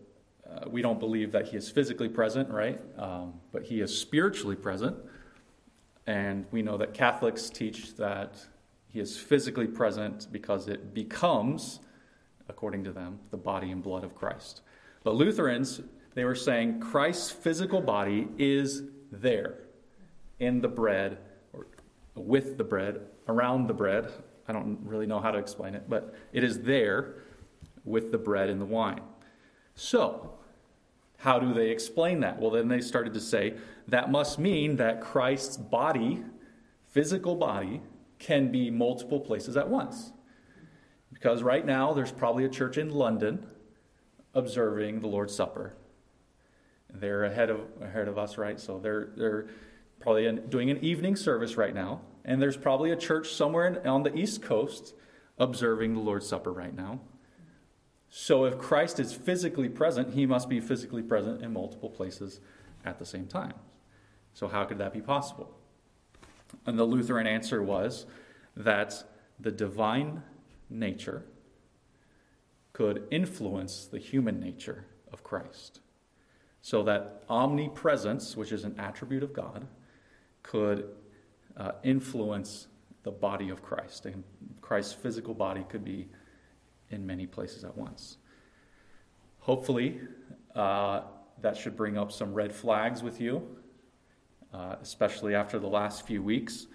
uh, 0.50 0.70
we 0.70 0.82
don't 0.82 1.00
believe 1.00 1.32
that 1.32 1.48
he 1.48 1.58
is 1.58 1.70
physically 1.70 2.10
present, 2.10 2.50
right? 2.50 2.80
Um, 2.98 3.34
but 3.52 3.64
he 3.64 3.82
is 3.82 3.96
spiritually 3.96 4.56
present. 4.56 4.98
And 6.08 6.46
we 6.52 6.62
know 6.62 6.78
that 6.78 6.94
Catholics 6.94 7.50
teach 7.50 7.96
that 7.96 8.38
he 8.88 9.00
is 9.00 9.18
physically 9.18 9.68
present 9.68 10.28
because 10.32 10.68
it 10.68 10.94
becomes, 10.94 11.80
according 12.48 12.84
to 12.86 12.92
them, 12.92 13.20
the 13.32 13.38
body 13.38 13.72
and 13.72 13.82
blood 13.82 14.04
of 14.04 14.16
Christ. 14.16 14.62
But 15.04 15.16
Lutherans, 15.16 15.82
they 16.16 16.24
were 16.24 16.36
saying 16.36 16.80
Christ's 16.80 17.30
physical 17.30 17.82
body 17.82 18.28
is 18.38 18.84
there 19.12 19.60
in 20.40 20.62
the 20.62 20.68
bread, 20.68 21.20
or 21.54 21.68
with 22.16 22.58
the 22.58 22.64
bread, 22.64 23.02
around 23.28 23.68
the 23.68 23.74
bread. 23.74 24.12
I 24.48 24.54
don't 24.54 24.80
really 24.84 25.06
know 25.06 25.20
how 25.20 25.32
to 25.32 25.38
explain 25.38 25.76
it, 25.76 25.90
but 25.90 26.16
it 26.32 26.44
is 26.44 26.62
there 26.62 27.16
with 27.84 28.12
the 28.12 28.18
bread 28.18 28.50
and 28.50 28.60
the 28.60 28.66
wine. 28.66 29.02
So, 29.76 30.32
how 31.18 31.38
do 31.40 31.54
they 31.54 31.70
explain 31.70 32.22
that? 32.22 32.40
Well, 32.40 32.52
then 32.52 32.70
they 32.70 32.82
started 32.82 33.14
to 33.14 33.20
say 33.20 33.56
that 33.88 34.10
must 34.10 34.40
mean 34.40 34.78
that 34.78 35.02
Christ's 35.02 35.58
body, 35.58 36.24
physical 36.88 37.36
body, 37.36 37.82
can 38.20 38.52
be 38.52 38.72
multiple 38.72 39.20
places 39.20 39.58
at 39.58 39.70
once. 39.70 40.14
Because 41.12 41.44
right 41.44 41.66
now, 41.66 41.94
there's 41.94 42.12
probably 42.12 42.46
a 42.46 42.50
church 42.50 42.78
in 42.78 42.90
London 42.90 43.46
observing 44.34 45.00
the 45.02 45.08
Lord's 45.08 45.36
Supper. 45.36 45.76
They're 47.00 47.26
ahead 47.26 47.50
of, 47.50 47.62
ahead 47.82 48.08
of 48.08 48.18
us, 48.18 48.38
right? 48.38 48.60
So 48.60 48.80
they're, 48.80 49.10
they're 49.16 49.48
probably 50.00 50.32
doing 50.50 50.70
an 50.70 50.84
evening 50.84 51.16
service 51.16 51.58
right 51.58 51.74
now. 51.74 52.02
And 52.24 52.42
there's 52.42 52.58
probably 52.58 52.92
a 52.92 52.96
church 52.96 53.34
somewhere 53.34 53.82
on 53.88 54.04
the 54.04 54.16
East 54.16 54.42
Coast 54.42 54.94
observing 55.38 55.94
the 55.94 56.00
Lord's 56.00 56.28
Supper 56.28 56.52
right 56.52 56.76
now. 56.76 57.00
So 58.10 58.46
if 58.46 58.58
Christ 58.58 59.00
is 59.00 59.14
physically 59.14 59.68
present, 59.68 60.14
he 60.14 60.26
must 60.26 60.48
be 60.48 60.60
physically 60.60 61.04
present 61.04 61.42
in 61.42 61.52
multiple 61.52 61.90
places 61.90 62.40
at 62.86 62.98
the 62.98 63.06
same 63.06 63.28
time. 63.28 63.54
So 64.34 64.48
how 64.48 64.64
could 64.66 64.78
that 64.78 64.94
be 64.94 65.02
possible? 65.02 65.58
And 66.66 66.80
the 66.80 66.84
Lutheran 66.84 67.28
answer 67.28 67.62
was 67.62 68.06
that 68.56 69.04
the 69.40 69.52
divine 69.52 70.24
nature 70.70 71.26
could 72.74 73.08
influence 73.12 73.86
the 73.86 74.00
human 74.00 74.40
nature 74.40 74.86
of 75.12 75.24
Christ. 75.24 75.82
So 76.66 76.82
that 76.82 77.22
omnipresence, 77.30 78.36
which 78.36 78.52
is 78.52 78.64
an 78.64 78.74
attribute 78.80 79.22
of 79.22 79.34
God, 79.34 79.68
could 80.42 80.90
uh, 81.56 81.74
influence 81.84 82.66
the 83.04 83.12
body 83.12 83.50
of 83.50 83.62
Christ. 83.62 84.08
And 84.08 84.24
Christ's 84.62 84.94
physical 84.94 85.36
body 85.36 85.64
could 85.70 85.86
be 85.86 86.08
in 86.90 87.06
many 87.06 87.28
places 87.28 87.64
at 87.64 87.78
once. 87.78 88.18
Hopefully, 89.42 90.02
uh, 90.56 91.02
that 91.40 91.56
should 91.56 91.78
bring 91.78 92.00
up 92.00 92.12
some 92.12 92.34
red 92.34 92.52
flags 92.52 93.04
with 93.04 93.22
you, 93.22 93.48
uh, 94.52 94.78
especially 94.82 95.36
after 95.36 95.60
the 95.60 95.68
last 95.68 96.08
few 96.08 96.24
weeks, 96.24 96.66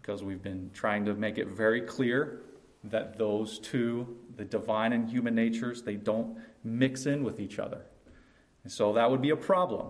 because 0.00 0.22
we've 0.22 0.44
been 0.44 0.70
trying 0.72 1.04
to 1.06 1.14
make 1.14 1.38
it 1.38 1.48
very 1.48 1.80
clear 1.80 2.42
that 2.84 3.18
those 3.18 3.58
two, 3.58 4.16
the 4.36 4.44
divine 4.44 4.92
and 4.92 5.10
human 5.10 5.34
natures, 5.34 5.82
they 5.82 5.96
don't 5.96 6.38
mix 6.62 7.06
in 7.06 7.24
with 7.24 7.40
each 7.40 7.58
other. 7.58 7.80
So 8.66 8.92
that 8.94 9.10
would 9.10 9.20
be 9.22 9.30
a 9.30 9.36
problem. 9.36 9.88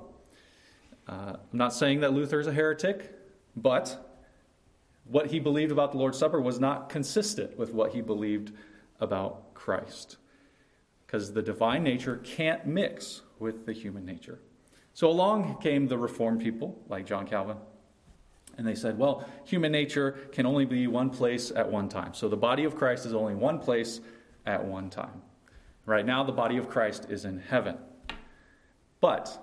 Uh, 1.07 1.37
I'm 1.37 1.59
not 1.59 1.73
saying 1.73 2.01
that 2.01 2.13
Luther 2.13 2.41
is 2.41 2.47
a 2.47 2.53
heretic, 2.53 3.13
but 3.57 4.17
what 5.05 5.27
he 5.27 5.39
believed 5.39 5.71
about 5.71 5.93
the 5.93 5.99
Lord's 5.99 6.19
Supper 6.19 6.41
was 6.41 6.59
not 6.59 6.89
consistent 6.89 7.57
with 7.59 7.73
what 7.73 7.93
he 7.93 8.01
believed 8.01 8.53
about 9.01 9.55
Christ. 9.55 10.17
Because 11.07 11.33
the 11.33 11.43
divine 11.43 11.83
nature 11.83 12.17
can't 12.25 12.67
mix 12.67 13.23
with 13.39 13.67
the 13.67 13.73
human 13.73 14.05
nature. 14.05 14.39
So 14.95 15.09
along 15.09 15.59
came 15.61 15.87
the 15.87 15.99
Reformed 15.99 16.41
people, 16.41 16.81
like 16.89 17.05
John 17.05 17.27
Calvin, 17.27 17.57
and 18.57 18.67
they 18.67 18.75
said, 18.75 18.97
well, 18.99 19.29
human 19.45 19.73
nature 19.73 20.13
can 20.33 20.47
only 20.47 20.65
be 20.65 20.87
one 20.87 21.11
place 21.11 21.51
at 21.51 21.69
one 21.69 21.89
time. 21.89 22.15
So 22.15 22.29
the 22.29 22.37
body 22.37 22.65
of 22.65 22.77
Christ 22.77 23.05
is 23.05 23.13
only 23.13 23.35
one 23.35 23.59
place 23.59 24.01
at 24.47 24.65
one 24.65 24.91
time. 24.91 25.23
Right 25.87 26.07
now, 26.07 26.23
the 26.25 26.33
body 26.33 26.57
of 26.57 26.69
Christ 26.69 27.07
is 27.11 27.25
in 27.25 27.41
heaven. 27.41 27.77
But 29.05 29.39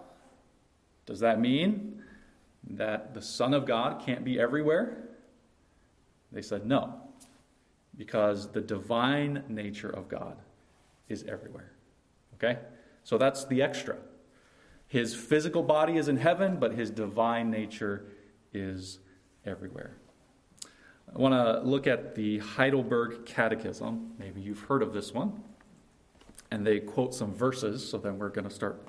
does 1.05 1.19
that 1.19 1.39
mean 1.39 2.01
that 2.67 3.13
the 3.13 3.21
Son 3.21 3.53
of 3.53 3.67
God 3.67 4.03
can't 4.03 4.25
be 4.25 4.39
everywhere? 4.39 5.03
They 6.31 6.41
said 6.41 6.65
no 6.65 6.95
because 7.95 8.51
the 8.51 8.61
divine 8.61 9.43
nature 9.49 9.91
of 9.91 10.09
God 10.09 10.37
is 11.09 11.23
everywhere. 11.25 11.73
Okay? 12.33 12.57
So 13.03 13.19
that's 13.19 13.45
the 13.45 13.61
extra. 13.61 13.97
His 14.87 15.13
physical 15.13 15.61
body 15.61 15.97
is 15.97 16.07
in 16.07 16.17
heaven, 16.17 16.57
but 16.59 16.73
his 16.73 16.89
divine 16.89 17.51
nature 17.51 18.07
is 18.55 18.97
everywhere. 19.45 19.95
I 21.13 21.19
want 21.19 21.35
to 21.35 21.61
look 21.69 21.85
at 21.85 22.15
the 22.15 22.39
Heidelberg 22.39 23.27
Catechism. 23.27 24.13
Maybe 24.17 24.41
you've 24.41 24.61
heard 24.61 24.81
of 24.81 24.91
this 24.91 25.13
one. 25.13 25.43
And 26.49 26.65
they 26.65 26.79
quote 26.79 27.13
some 27.13 27.31
verses, 27.31 27.87
so 27.87 27.99
then 27.99 28.17
we're 28.17 28.29
going 28.29 28.49
to 28.49 28.53
start 28.53 28.87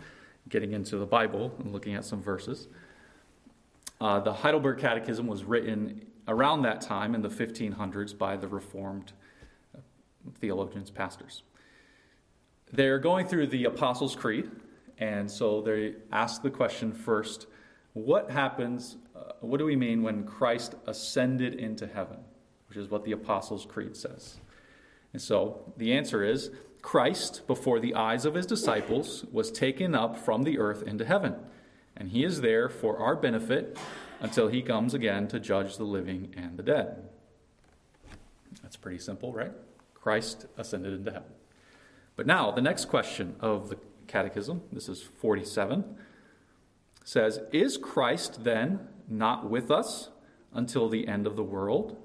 getting 0.48 0.72
into 0.72 0.96
the 0.98 1.06
Bible 1.06 1.54
and 1.58 1.72
looking 1.72 1.94
at 1.94 2.04
some 2.04 2.22
verses. 2.22 2.68
Uh, 4.00 4.20
the 4.20 4.32
Heidelberg 4.32 4.78
Catechism 4.78 5.26
was 5.26 5.44
written 5.44 6.04
around 6.28 6.62
that 6.62 6.80
time 6.80 7.14
in 7.14 7.22
the 7.22 7.28
1500s 7.28 8.16
by 8.16 8.36
the 8.36 8.48
Reformed 8.48 9.12
uh, 9.74 9.80
theologians, 10.40 10.90
pastors. 10.90 11.42
They're 12.72 12.98
going 12.98 13.26
through 13.26 13.48
the 13.48 13.64
Apostles' 13.64 14.16
Creed, 14.16 14.50
and 14.98 15.30
so 15.30 15.60
they 15.60 15.94
ask 16.10 16.42
the 16.42 16.50
question 16.50 16.92
first 16.92 17.46
what 17.92 18.30
happens, 18.30 18.96
uh, 19.14 19.32
what 19.40 19.58
do 19.58 19.66
we 19.66 19.76
mean 19.76 20.02
when 20.02 20.24
Christ 20.24 20.74
ascended 20.86 21.54
into 21.54 21.86
heaven? 21.86 22.16
Which 22.68 22.78
is 22.78 22.90
what 22.90 23.04
the 23.04 23.12
Apostles' 23.12 23.66
Creed 23.66 23.96
says. 23.96 24.36
And 25.12 25.20
so 25.20 25.72
the 25.76 25.92
answer 25.92 26.24
is 26.24 26.50
Christ, 26.82 27.46
before 27.46 27.78
the 27.78 27.94
eyes 27.94 28.24
of 28.24 28.34
his 28.34 28.44
disciples, 28.44 29.24
was 29.30 29.52
taken 29.52 29.94
up 29.94 30.18
from 30.18 30.42
the 30.42 30.58
earth 30.58 30.82
into 30.82 31.04
heaven, 31.04 31.36
and 31.96 32.10
he 32.10 32.24
is 32.24 32.40
there 32.40 32.68
for 32.68 32.98
our 32.98 33.14
benefit 33.14 33.78
until 34.20 34.48
he 34.48 34.62
comes 34.62 34.92
again 34.92 35.28
to 35.28 35.40
judge 35.40 35.76
the 35.76 35.84
living 35.84 36.34
and 36.36 36.56
the 36.56 36.62
dead. 36.62 37.08
That's 38.62 38.76
pretty 38.76 38.98
simple, 38.98 39.32
right? 39.32 39.52
Christ 39.94 40.46
ascended 40.58 40.92
into 40.92 41.12
heaven. 41.12 41.30
But 42.16 42.26
now, 42.26 42.50
the 42.50 42.60
next 42.60 42.86
question 42.86 43.36
of 43.40 43.68
the 43.68 43.78
Catechism, 44.08 44.62
this 44.72 44.88
is 44.88 45.00
47, 45.00 45.96
says 47.04 47.40
Is 47.52 47.76
Christ 47.76 48.44
then 48.44 48.88
not 49.08 49.48
with 49.48 49.70
us 49.70 50.10
until 50.52 50.88
the 50.88 51.08
end 51.08 51.26
of 51.26 51.36
the 51.36 51.44
world, 51.44 51.96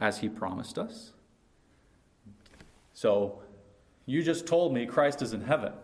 as 0.00 0.18
he 0.18 0.28
promised 0.28 0.78
us? 0.78 1.12
So, 2.94 3.42
you 4.08 4.22
just 4.22 4.46
told 4.46 4.72
me 4.72 4.86
Christ 4.86 5.20
is 5.20 5.34
in 5.34 5.42
heaven, 5.42 5.74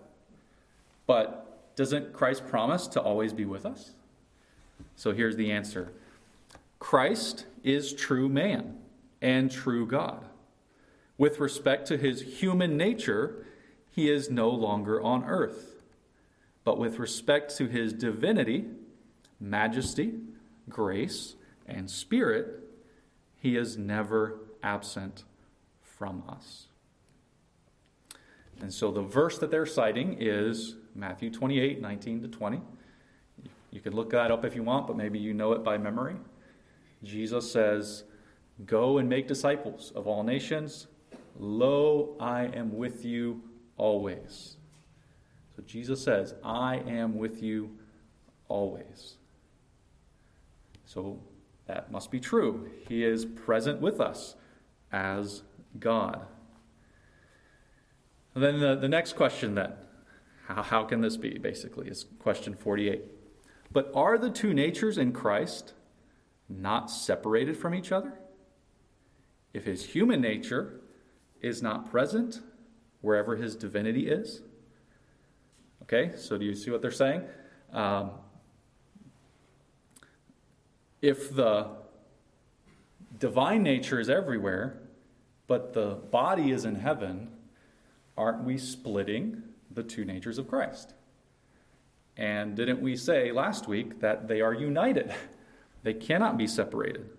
but 1.07 1.77
doesn't 1.77 2.15
Christ 2.15 2.49
promise 2.49 2.87
to 2.89 3.01
always 3.01 3.35
be 3.35 3.45
with 3.45 3.67
us? 3.67 3.91
So 4.97 5.13
here's 5.13 5.37
the 5.37 5.53
answer 5.53 5.93
Christ 6.79 7.45
is 7.63 7.93
true 7.93 8.31
man 8.31 8.79
and 9.21 9.51
true 9.51 9.87
God. 9.87 10.25
With 11.19 11.39
respect 11.39 11.87
to 11.89 11.99
his 11.99 12.41
human 12.41 12.79
nature, 12.79 13.45
he 13.91 14.11
is 14.11 14.31
no 14.31 14.49
longer 14.49 15.03
on 15.03 15.25
earth. 15.25 15.83
But 16.65 16.79
with 16.79 16.99
respect 16.99 17.55
to 17.59 17.67
his 17.67 17.93
divinity, 17.93 18.65
majesty, 19.39 20.15
grace, 20.67 21.35
and 21.67 21.91
spirit, 21.91 22.71
he 23.37 23.59
is 23.59 23.77
never 23.77 24.39
absent 24.63 25.25
from 25.83 26.23
us. 26.27 26.69
And 28.65 28.73
so 28.73 28.91
the 28.91 29.03
verse 29.03 29.37
that 29.41 29.51
they're 29.51 29.67
citing 29.67 30.17
is 30.19 30.77
Matthew 30.95 31.29
28 31.29 31.83
19 31.83 32.23
to 32.23 32.29
20. 32.29 32.63
You 33.71 33.81
can 33.83 33.93
look 33.93 34.09
that 34.13 34.31
up 34.31 34.43
if 34.43 34.57
you 34.57 34.63
want, 34.63 34.87
but 34.87 34.97
maybe 34.97 35.19
you 35.19 35.35
know 35.35 35.53
it 35.53 35.63
by 35.63 35.77
memory. 35.77 36.17
Jesus 37.03 37.53
says, 37.53 38.05
Go 38.65 38.97
and 38.97 39.07
make 39.07 39.29
disciples 39.29 39.93
of 39.95 40.07
all 40.07 40.23
nations. 40.23 40.87
Lo, 41.39 42.17
I 42.19 42.45
am 42.45 42.75
with 42.75 43.05
you 43.05 43.43
always. 43.77 44.57
So 45.55 45.63
Jesus 45.67 46.03
says, 46.03 46.35
I 46.43 46.77
am 46.87 47.19
with 47.19 47.43
you 47.43 47.71
always. 48.49 49.17
So 50.87 51.21
that 51.67 51.93
must 51.93 52.11
be 52.11 52.19
true. 52.19 52.71
He 52.89 53.05
is 53.05 53.27
present 53.27 53.83
with 53.83 54.01
us 54.01 54.37
as 54.91 55.43
God. 55.79 56.27
And 58.35 58.43
then 58.43 58.61
the, 58.61 58.75
the 58.75 58.89
next 58.89 59.15
question 59.15 59.55
then, 59.55 59.73
how, 60.47 60.63
how 60.63 60.85
can 60.85 61.01
this 61.01 61.17
be, 61.17 61.39
basically, 61.39 61.89
is 61.89 62.07
question 62.19 62.55
48. 62.55 63.03
But 63.73 63.91
are 63.95 64.19
the 64.19 64.31
two 64.31 64.53
natures 64.53 64.99
in 64.99 65.13
Christ 65.13 65.73
not 66.49 66.91
separated 66.91 67.57
from 67.57 67.75
each 67.75 67.93
other? 67.93 68.19
If 69.53 69.65
his 69.65 69.87
human 69.87 70.21
nature 70.21 70.81
is 71.41 71.63
not 71.63 71.91
present 71.91 72.41
wherever 73.01 73.37
his 73.37 73.55
divinity 73.55 74.09
is, 74.09 74.43
okay, 75.83 76.13
so 76.17 76.37
do 76.37 76.45
you 76.45 76.55
see 76.55 76.71
what 76.71 76.83
they're 76.83 76.91
saying? 76.91 77.23
Um, 77.73 78.11
if 81.01 81.35
the 81.35 81.69
divine 83.19 83.63
nature 83.63 84.01
is 84.01 84.09
everywhere, 84.09 84.81
but 85.47 85.73
the 85.73 85.99
body 86.11 86.51
is 86.51 86.65
in 86.65 86.77
heaven, 86.77 87.29
aren't 88.17 88.45
we 88.45 88.59
splitting 88.59 89.43
the 89.71 89.83
two 89.83 90.05
natures 90.05 90.39
of 90.39 90.49
Christ? 90.49 90.95
And 92.17 92.55
didn't 92.55 92.81
we 92.81 92.97
say 92.97 93.33
last 93.33 93.67
week 93.67 94.01
that 94.01 94.29
they 94.29 94.41
are 94.41 94.55
united? 94.55 95.13
They 95.83 95.93
cannot 95.93 96.39
be 96.39 96.47
separated. 96.47 97.11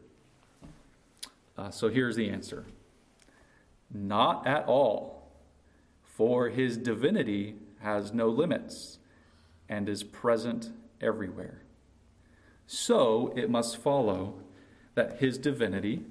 Uh, 1.56 1.70
so 1.70 1.88
here's 1.88 2.16
the 2.16 2.32
answer 2.32 2.66
Not 3.94 4.48
at 4.48 4.66
all, 4.66 5.30
for 6.04 6.50
his 6.50 6.76
divinity 6.76 7.58
has 7.82 8.12
no 8.12 8.28
limits 8.28 8.98
and 9.70 9.88
is 9.88 10.04
present 10.04 10.72
everywhere. 11.00 11.62
So 12.66 13.32
it 13.36 13.50
must 13.50 13.78
follow 13.78 14.34
that 14.96 15.20
his 15.20 15.38
divinity 15.38 16.04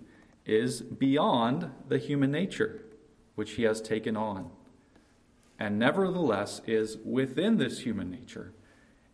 is 0.47 0.81
beyond 0.83 1.71
the 1.89 1.99
human 1.99 2.31
nature 2.31 2.83
which 3.35 3.53
he 3.53 3.65
has 3.65 3.81
taken 3.81 4.17
on, 4.17 4.51
and 5.59 5.79
nevertheless 5.79 6.61
is 6.67 6.99
within 7.05 7.59
this 7.59 7.81
human 7.81 8.11
nature 8.11 8.53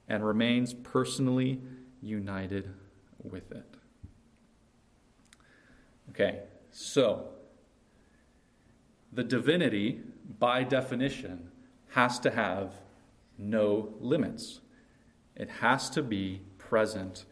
and 0.08 0.24
remains 0.24 0.74
personally 0.74 1.60
united 2.02 2.70
with 3.22 3.52
it. 3.52 3.66
Okay, 6.10 6.40
so 6.72 7.28
the 9.12 9.24
divinity, 9.24 10.00
by 10.38 10.64
definition, 10.64 11.50
has 11.90 12.18
to 12.20 12.30
have 12.30 12.74
no 13.38 13.94
limits. 14.00 14.60
It 15.36 15.48
has 15.48 15.90
to 15.90 16.02
be 16.02 16.42
present 16.58 17.24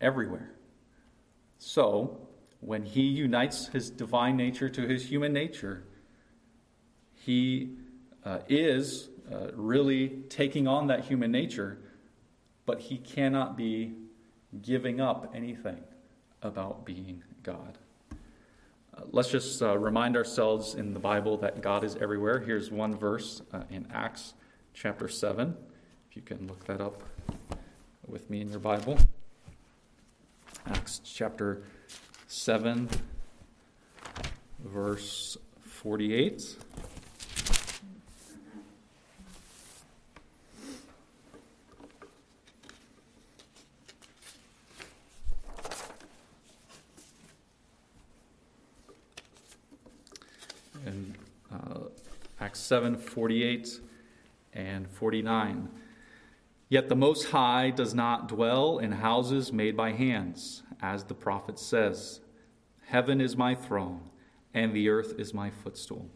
everywhere. 0.00 0.52
So, 1.58 2.28
when 2.60 2.84
he 2.84 3.02
unites 3.02 3.68
his 3.68 3.90
divine 3.90 4.36
nature 4.36 4.68
to 4.68 4.82
his 4.82 5.10
human 5.10 5.32
nature, 5.32 5.84
he 7.14 7.70
uh, 8.26 8.40
is 8.48 9.08
uh, 9.32 9.46
really 9.54 10.08
taking 10.28 10.68
on 10.68 10.88
that 10.88 11.04
human 11.04 11.30
nature 11.32 11.78
but 12.66 12.80
he 12.80 12.98
cannot 12.98 13.56
be 13.56 13.94
giving 14.60 15.00
up 15.00 15.32
anything 15.34 15.78
about 16.42 16.84
being 16.84 17.22
God. 17.42 17.78
Uh, 18.10 19.02
let's 19.12 19.30
just 19.30 19.62
uh, 19.62 19.78
remind 19.78 20.16
ourselves 20.16 20.74
in 20.74 20.92
the 20.92 21.00
Bible 21.00 21.36
that 21.38 21.62
God 21.62 21.84
is 21.84 21.96
everywhere. 21.96 22.40
Here's 22.40 22.70
one 22.70 22.94
verse 22.94 23.40
uh, 23.52 23.62
in 23.70 23.86
Acts 23.94 24.34
chapter 24.74 25.08
7. 25.08 25.56
If 26.10 26.16
you 26.16 26.22
can 26.22 26.46
look 26.48 26.64
that 26.64 26.80
up 26.80 27.02
with 28.06 28.28
me 28.28 28.40
in 28.40 28.50
your 28.50 28.58
Bible. 28.58 28.98
Acts 30.66 31.00
chapter 31.04 31.62
7, 32.26 32.88
verse 34.64 35.36
48. 35.60 36.56
Acts 52.46 52.55
7 52.66 52.96
48 52.96 53.80
and 54.52 54.90
49. 54.90 55.68
Yet 56.68 56.88
the 56.88 56.96
Most 56.96 57.30
High 57.30 57.70
does 57.70 57.94
not 57.94 58.26
dwell 58.26 58.78
in 58.78 58.90
houses 58.90 59.52
made 59.52 59.76
by 59.76 59.92
hands, 59.92 60.64
as 60.82 61.04
the 61.04 61.14
prophet 61.14 61.58
says 61.58 62.20
Heaven 62.86 63.20
is 63.20 63.36
my 63.36 63.54
throne, 63.54 64.10
and 64.52 64.74
the 64.74 64.88
earth 64.88 65.14
is 65.18 65.32
my 65.32 65.50
footstool. 65.50 66.08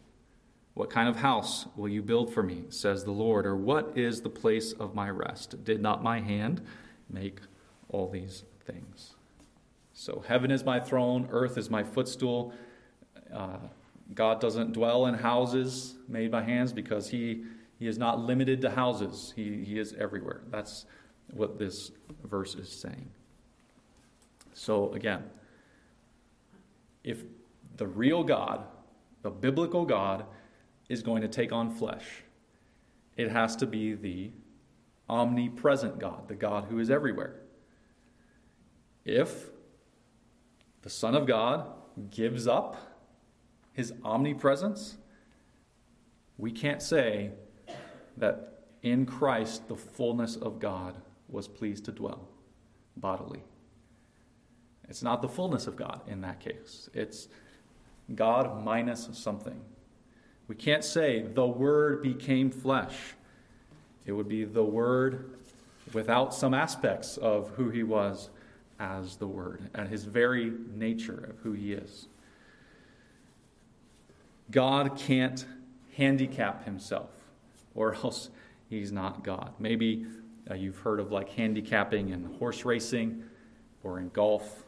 What 0.73 0.89
kind 0.89 1.07
of 1.07 1.17
house 1.17 1.67
will 1.75 1.89
you 1.89 2.01
build 2.01 2.33
for 2.33 2.43
me, 2.43 2.63
says 2.69 3.03
the 3.03 3.11
Lord, 3.11 3.45
or 3.45 3.55
what 3.55 3.97
is 3.97 4.21
the 4.21 4.29
place 4.29 4.73
of 4.73 4.95
my 4.95 5.09
rest? 5.09 5.63
Did 5.63 5.81
not 5.81 6.03
my 6.03 6.19
hand 6.19 6.61
make 7.09 7.39
all 7.89 8.09
these 8.09 8.43
things? 8.65 9.15
So, 9.93 10.23
heaven 10.27 10.49
is 10.49 10.63
my 10.63 10.79
throne, 10.79 11.27
earth 11.31 11.57
is 11.57 11.69
my 11.69 11.83
footstool. 11.83 12.53
Uh, 13.33 13.57
God 14.13 14.41
doesn't 14.41 14.73
dwell 14.73 15.05
in 15.05 15.13
houses 15.13 15.95
made 16.07 16.31
by 16.31 16.43
hands 16.43 16.73
because 16.73 17.09
he, 17.09 17.43
he 17.79 17.87
is 17.87 17.97
not 17.97 18.19
limited 18.19 18.61
to 18.61 18.71
houses. 18.71 19.33
He, 19.35 19.63
he 19.63 19.79
is 19.79 19.93
everywhere. 19.93 20.41
That's 20.49 20.85
what 21.33 21.57
this 21.57 21.91
verse 22.23 22.55
is 22.55 22.69
saying. 22.69 23.09
So, 24.53 24.91
again, 24.93 25.23
if 27.03 27.23
the 27.77 27.87
real 27.87 28.23
God, 28.23 28.65
the 29.21 29.31
biblical 29.31 29.85
God, 29.85 30.25
is 30.89 31.01
going 31.01 31.21
to 31.21 31.27
take 31.27 31.53
on 31.53 31.73
flesh, 31.73 32.23
it 33.15 33.31
has 33.31 33.55
to 33.57 33.65
be 33.65 33.93
the 33.93 34.31
omnipresent 35.09 35.99
God, 35.99 36.27
the 36.27 36.35
God 36.35 36.65
who 36.69 36.79
is 36.79 36.89
everywhere. 36.89 37.41
if 39.05 39.49
the 40.81 40.89
Son 40.89 41.15
of 41.15 41.27
God 41.27 41.67
gives 42.09 42.47
up 42.47 42.90
his 43.73 43.93
omnipresence, 44.03 44.97
we 46.37 46.51
can't 46.51 46.81
say 46.81 47.31
that 48.17 48.63
in 48.81 49.05
Christ 49.05 49.67
the 49.67 49.75
fullness 49.75 50.35
of 50.35 50.59
God 50.59 50.95
was 51.29 51.47
pleased 51.47 51.85
to 51.85 51.91
dwell 51.91 52.27
bodily. 52.97 53.43
It's 54.89 55.03
not 55.03 55.21
the 55.21 55.29
fullness 55.29 55.67
of 55.67 55.75
God 55.75 56.01
in 56.07 56.21
that 56.21 56.39
case. 56.39 56.89
It's 56.93 57.29
God 58.13 58.63
minus 58.63 59.07
something. 59.13 59.61
We 60.47 60.55
can't 60.55 60.83
say 60.83 61.21
the 61.21 61.45
Word 61.45 62.03
became 62.03 62.51
flesh. 62.51 62.97
It 64.05 64.11
would 64.11 64.27
be 64.27 64.43
the 64.43 64.63
Word 64.63 65.37
without 65.93 66.33
some 66.33 66.53
aspects 66.53 67.15
of 67.17 67.51
who 67.51 67.69
He 67.69 67.83
was 67.83 68.29
as 68.79 69.15
the 69.15 69.27
Word 69.27 69.61
and 69.73 69.87
His 69.87 70.03
very 70.03 70.51
nature 70.75 71.29
of 71.29 71.39
who 71.39 71.53
He 71.53 71.71
is. 71.71 72.07
God 74.51 74.97
can't 74.97 75.45
handicap 75.95 76.65
Himself, 76.65 77.09
or 77.73 77.95
else 78.03 78.29
He's 78.69 78.91
not 78.91 79.23
God. 79.23 79.53
Maybe 79.59 80.05
uh, 80.49 80.53
you've 80.53 80.77
heard 80.77 80.99
of 80.99 81.11
like 81.11 81.29
handicapping 81.29 82.09
in 82.09 82.25
horse 82.39 82.65
racing 82.65 83.23
or 83.83 83.99
in 83.99 84.09
golf. 84.09 84.63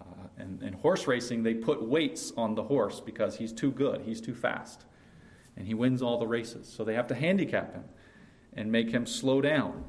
Uh, 0.00 0.04
and 0.38 0.62
in 0.62 0.72
horse 0.74 1.06
racing, 1.06 1.42
they 1.42 1.54
put 1.54 1.82
weights 1.82 2.32
on 2.36 2.54
the 2.54 2.62
horse 2.62 3.00
because 3.00 3.36
he's 3.36 3.52
too 3.52 3.70
good, 3.70 4.02
he's 4.02 4.20
too 4.20 4.34
fast, 4.34 4.84
and 5.56 5.66
he 5.66 5.74
wins 5.74 6.02
all 6.02 6.18
the 6.18 6.26
races. 6.26 6.68
So 6.68 6.84
they 6.84 6.94
have 6.94 7.06
to 7.08 7.14
handicap 7.14 7.72
him 7.72 7.84
and 8.54 8.70
make 8.70 8.90
him 8.90 9.06
slow 9.06 9.40
down. 9.40 9.84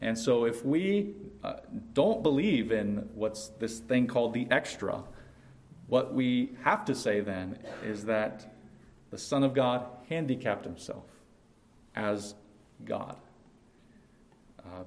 And 0.00 0.18
so 0.18 0.44
if 0.44 0.64
we 0.64 1.14
uh, 1.44 1.54
don't 1.94 2.22
believe 2.22 2.72
in 2.72 3.08
what's 3.14 3.48
this 3.58 3.78
thing 3.78 4.06
called 4.06 4.34
the 4.34 4.46
extra, 4.50 5.02
what 5.92 6.14
we 6.14 6.48
have 6.62 6.86
to 6.86 6.94
say 6.94 7.20
then 7.20 7.58
is 7.84 8.06
that 8.06 8.54
the 9.10 9.18
Son 9.18 9.44
of 9.44 9.52
God 9.52 9.84
handicapped 10.08 10.64
himself 10.64 11.04
as 11.94 12.34
God 12.86 13.18
uh, 14.60 14.84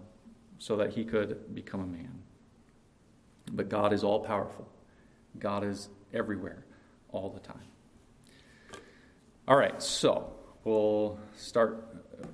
so 0.58 0.76
that 0.78 0.90
he 0.90 1.06
could 1.06 1.54
become 1.54 1.82
a 1.82 1.86
man. 1.86 2.24
But 3.52 3.70
God 3.70 3.94
is 3.94 4.04
all 4.04 4.20
powerful, 4.20 4.68
God 5.38 5.64
is 5.64 5.90
everywhere 6.12 6.66
all 7.12 7.30
the 7.30 7.40
time. 7.40 7.68
All 9.48 9.58
right, 9.58 9.80
so 9.84 10.34
we'll 10.64 11.20
start 11.38 11.86
uh, 12.20 12.26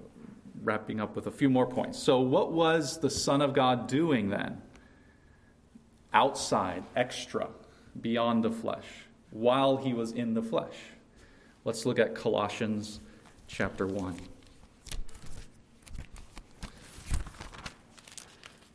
wrapping 0.64 1.02
up 1.02 1.14
with 1.18 1.28
a 1.28 1.32
few 1.32 1.50
more 1.50 1.68
points. 1.68 2.00
So, 2.00 2.22
what 2.22 2.54
was 2.54 3.02
the 3.02 3.10
Son 3.10 3.42
of 3.42 3.52
God 3.54 3.88
doing 3.88 4.30
then? 4.30 4.62
Outside, 6.14 6.86
extra, 6.96 7.50
beyond 8.00 8.44
the 8.44 8.52
flesh, 8.52 8.86
while 9.32 9.78
he 9.78 9.94
was 9.94 10.12
in 10.12 10.34
the 10.34 10.42
flesh. 10.42 10.76
Let's 11.66 11.86
look 11.86 12.00
at 12.00 12.16
Colossians 12.16 13.00
chapter 13.48 13.86
1. 13.86 14.16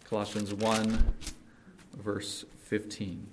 Colossians 0.05 0.55
1, 0.55 1.15
verse 1.97 2.45
15. 2.65 3.27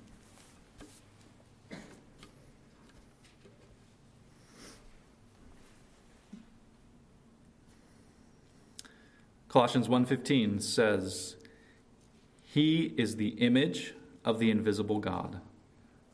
Colossians 9.53 9.87
1:15 9.87 10.59
says, 10.59 11.35
"He 12.43 12.95
is 12.97 13.17
the 13.17 13.29
image 13.37 13.93
of 14.25 14.39
the 14.39 14.49
invisible 14.49 14.97
God, 14.97 15.41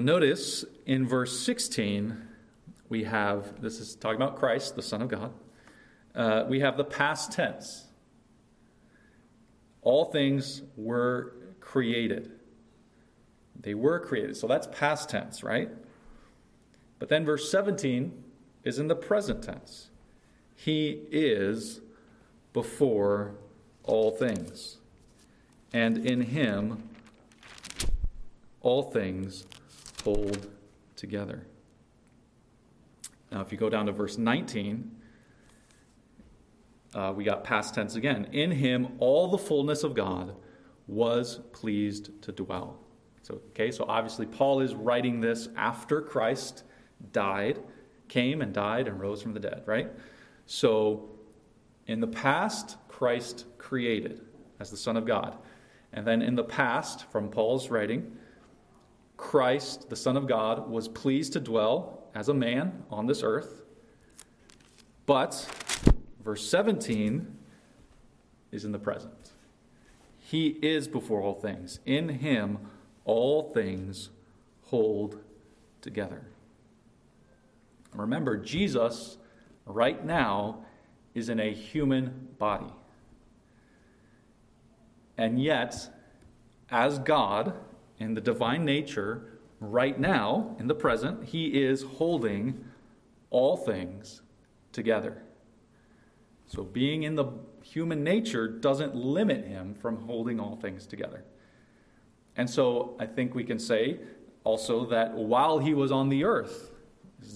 Notice 0.00 0.64
in 0.86 1.06
verse 1.06 1.38
16, 1.40 2.16
we 2.88 3.04
have 3.04 3.60
this 3.60 3.80
is 3.80 3.94
talking 3.94 4.20
about 4.20 4.36
Christ, 4.36 4.76
the 4.76 4.82
Son 4.82 5.02
of 5.02 5.08
God 5.08 5.32
uh, 6.18 6.44
we 6.48 6.60
have 6.60 6.76
the 6.76 6.84
past 6.84 7.32
tense. 7.32 7.86
All 9.82 10.06
things 10.06 10.62
were 10.76 11.32
created. 11.60 12.32
They 13.60 13.74
were 13.74 14.00
created. 14.00 14.36
So 14.36 14.48
that's 14.48 14.66
past 14.66 15.08
tense, 15.08 15.44
right? 15.44 15.70
But 16.98 17.08
then 17.08 17.24
verse 17.24 17.50
17 17.50 18.12
is 18.64 18.80
in 18.80 18.88
the 18.88 18.96
present 18.96 19.44
tense. 19.44 19.90
He 20.56 21.02
is 21.12 21.80
before 22.52 23.34
all 23.84 24.10
things. 24.10 24.78
And 25.72 26.04
in 26.04 26.22
him, 26.22 26.88
all 28.60 28.82
things 28.82 29.46
hold 30.04 30.48
together. 30.96 31.46
Now, 33.30 33.40
if 33.40 33.52
you 33.52 33.58
go 33.58 33.68
down 33.68 33.86
to 33.86 33.92
verse 33.92 34.18
19, 34.18 34.90
uh, 36.94 37.12
we 37.14 37.24
got 37.24 37.44
past 37.44 37.74
tense 37.74 37.94
again. 37.94 38.28
In 38.32 38.50
him, 38.50 38.88
all 38.98 39.28
the 39.28 39.38
fullness 39.38 39.84
of 39.84 39.94
God 39.94 40.34
was 40.86 41.40
pleased 41.52 42.22
to 42.22 42.32
dwell. 42.32 42.78
So, 43.22 43.42
okay, 43.50 43.70
so 43.70 43.84
obviously 43.86 44.24
Paul 44.24 44.60
is 44.60 44.74
writing 44.74 45.20
this 45.20 45.48
after 45.56 46.00
Christ 46.00 46.64
died, 47.12 47.60
came 48.08 48.40
and 48.40 48.54
died 48.54 48.88
and 48.88 48.98
rose 48.98 49.20
from 49.20 49.34
the 49.34 49.40
dead, 49.40 49.62
right? 49.66 49.90
So, 50.46 51.10
in 51.86 52.00
the 52.00 52.06
past, 52.06 52.76
Christ 52.88 53.44
created 53.58 54.22
as 54.60 54.70
the 54.70 54.76
Son 54.76 54.96
of 54.96 55.06
God. 55.06 55.36
And 55.92 56.06
then 56.06 56.22
in 56.22 56.34
the 56.34 56.44
past, 56.44 57.10
from 57.10 57.28
Paul's 57.28 57.68
writing, 57.68 58.16
Christ, 59.18 59.90
the 59.90 59.96
Son 59.96 60.16
of 60.16 60.26
God, 60.26 60.70
was 60.70 60.88
pleased 60.88 61.34
to 61.34 61.40
dwell 61.40 62.04
as 62.14 62.30
a 62.30 62.34
man 62.34 62.84
on 62.90 63.06
this 63.06 63.22
earth. 63.22 63.64
But 65.04 65.46
Verse 66.28 66.46
17 66.50 67.26
is 68.52 68.66
in 68.66 68.72
the 68.72 68.78
present. 68.78 69.32
He 70.18 70.48
is 70.60 70.86
before 70.86 71.22
all 71.22 71.32
things. 71.32 71.80
In 71.86 72.08
him, 72.10 72.58
all 73.06 73.50
things 73.54 74.10
hold 74.64 75.18
together. 75.80 76.20
Remember, 77.94 78.36
Jesus, 78.36 79.16
right 79.64 80.04
now, 80.04 80.64
is 81.14 81.30
in 81.30 81.40
a 81.40 81.50
human 81.50 82.28
body. 82.38 82.74
And 85.16 85.42
yet, 85.42 85.88
as 86.70 86.98
God, 86.98 87.54
in 87.98 88.14
the 88.14 88.20
divine 88.20 88.64
nature, 88.64 89.40
right 89.60 89.98
now, 89.98 90.56
in 90.58 90.66
the 90.66 90.74
present, 90.74 91.24
he 91.24 91.62
is 91.62 91.82
holding 91.82 92.64
all 93.30 93.56
things 93.56 94.22
together. 94.72 95.22
So 96.46 96.62
being 96.62 97.02
in 97.02 97.14
the 97.14 97.26
human 97.62 98.02
nature 98.02 98.48
doesn't 98.48 98.94
limit 98.94 99.46
him 99.46 99.74
from 99.74 100.06
holding 100.06 100.40
all 100.40 100.56
things 100.56 100.86
together. 100.86 101.24
And 102.36 102.48
so 102.48 102.96
I 102.98 103.06
think 103.06 103.34
we 103.34 103.44
can 103.44 103.58
say 103.58 103.98
also 104.44 104.86
that 104.86 105.14
while 105.14 105.58
he 105.58 105.74
was 105.74 105.92
on 105.92 106.08
the 106.08 106.24
earth, 106.24 106.70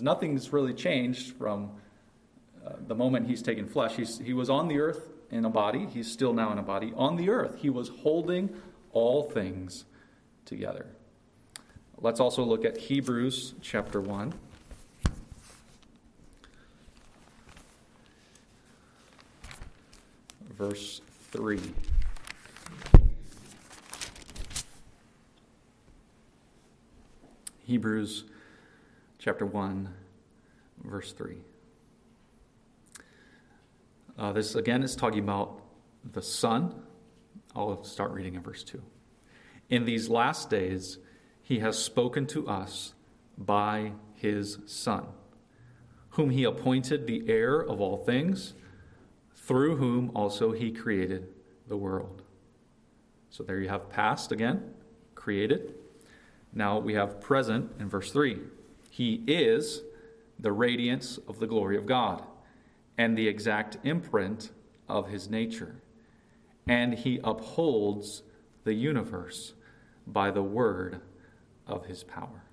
nothing's 0.00 0.52
really 0.52 0.72
changed 0.72 1.36
from 1.36 1.72
uh, 2.64 2.74
the 2.86 2.94
moment 2.94 3.26
he's 3.26 3.42
taken 3.42 3.66
flesh. 3.66 3.96
He's, 3.96 4.18
he 4.18 4.32
was 4.32 4.48
on 4.48 4.68
the 4.68 4.78
earth 4.78 5.10
in 5.30 5.44
a 5.44 5.50
body, 5.50 5.86
he's 5.90 6.10
still 6.10 6.32
now 6.32 6.52
in 6.52 6.58
a 6.58 6.62
body. 6.62 6.92
On 6.94 7.16
the 7.16 7.30
earth, 7.30 7.56
he 7.58 7.70
was 7.70 7.88
holding 7.88 8.50
all 8.92 9.24
things 9.24 9.86
together. 10.44 10.86
Let's 11.98 12.20
also 12.20 12.42
look 12.44 12.64
at 12.64 12.76
Hebrews 12.76 13.54
chapter 13.62 14.00
1. 14.00 14.32
verse 20.62 21.00
3. 21.32 21.58
Hebrews 27.64 28.24
chapter 29.18 29.44
1, 29.44 29.88
verse 30.84 31.12
3. 31.12 31.36
Uh, 34.16 34.32
this 34.32 34.54
again 34.54 34.84
is 34.84 34.94
talking 34.94 35.20
about 35.20 35.60
the 36.12 36.22
Son 36.22 36.72
I'll 37.54 37.82
start 37.84 38.12
reading 38.12 38.34
in 38.34 38.42
verse 38.42 38.62
2. 38.62 38.80
In 39.72 39.86
these 39.86 40.10
last 40.10 40.50
days, 40.50 40.98
he 41.42 41.60
has 41.60 41.82
spoken 41.82 42.26
to 42.26 42.46
us 42.46 42.92
by 43.38 43.92
his 44.12 44.58
Son, 44.66 45.06
whom 46.10 46.28
he 46.28 46.44
appointed 46.44 47.06
the 47.06 47.24
heir 47.26 47.58
of 47.58 47.80
all 47.80 47.96
things, 47.96 48.52
through 49.34 49.76
whom 49.76 50.12
also 50.14 50.52
he 50.52 50.72
created 50.72 51.26
the 51.68 51.78
world. 51.78 52.22
So 53.30 53.44
there 53.44 53.60
you 53.60 53.70
have 53.70 53.88
past 53.88 54.30
again, 54.30 54.74
created. 55.14 55.72
Now 56.52 56.78
we 56.78 56.92
have 56.92 57.22
present 57.22 57.70
in 57.80 57.88
verse 57.88 58.12
3. 58.12 58.40
He 58.90 59.24
is 59.26 59.80
the 60.38 60.52
radiance 60.52 61.18
of 61.26 61.38
the 61.38 61.46
glory 61.46 61.78
of 61.78 61.86
God 61.86 62.22
and 62.98 63.16
the 63.16 63.26
exact 63.26 63.78
imprint 63.84 64.50
of 64.86 65.08
his 65.08 65.30
nature. 65.30 65.76
And 66.66 66.92
he 66.92 67.20
upholds 67.24 68.22
the 68.64 68.74
universe 68.74 69.54
by 70.06 70.30
the 70.30 70.42
word 70.42 71.00
of 71.66 71.86
his 71.86 72.02
power. 72.04 72.44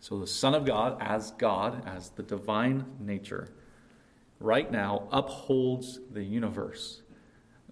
So 0.00 0.18
the 0.18 0.26
Son 0.26 0.54
of 0.54 0.64
God, 0.64 0.96
as 1.00 1.30
God, 1.32 1.86
as 1.86 2.10
the 2.10 2.24
divine 2.24 2.84
nature, 2.98 3.52
right 4.40 4.70
now 4.70 5.06
upholds 5.12 6.00
the 6.10 6.24
universe 6.24 7.02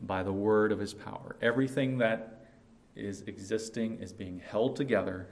by 0.02 0.22
the 0.22 0.32
word 0.32 0.70
of 0.70 0.78
his 0.78 0.94
power. 0.94 1.36
Everything 1.42 1.98
that 1.98 2.46
is 2.94 3.22
existing 3.22 3.98
is 3.98 4.12
being 4.12 4.40
held 4.40 4.76
together 4.76 5.28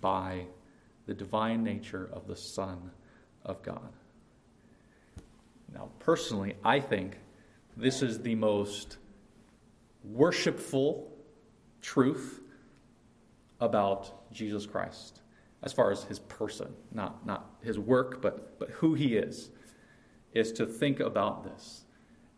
by 0.00 0.46
the 1.06 1.14
divine 1.14 1.64
nature 1.64 2.10
of 2.12 2.26
the 2.26 2.36
Son 2.36 2.90
of 3.44 3.62
God. 3.62 3.92
Now, 5.72 5.88
personally, 5.98 6.54
I 6.64 6.80
think 6.80 7.18
this 7.76 8.02
is 8.02 8.20
the 8.20 8.34
most 8.34 8.98
worshipful 10.04 11.09
truth 11.82 12.40
about 13.60 14.30
Jesus 14.32 14.66
Christ 14.66 15.20
as 15.62 15.72
far 15.72 15.90
as 15.90 16.04
his 16.04 16.18
person, 16.18 16.72
not, 16.92 17.24
not 17.26 17.50
his 17.62 17.78
work, 17.78 18.22
but, 18.22 18.58
but 18.58 18.70
who 18.70 18.94
he 18.94 19.16
is, 19.16 19.50
is 20.32 20.52
to 20.52 20.66
think 20.66 21.00
about 21.00 21.44
this. 21.44 21.84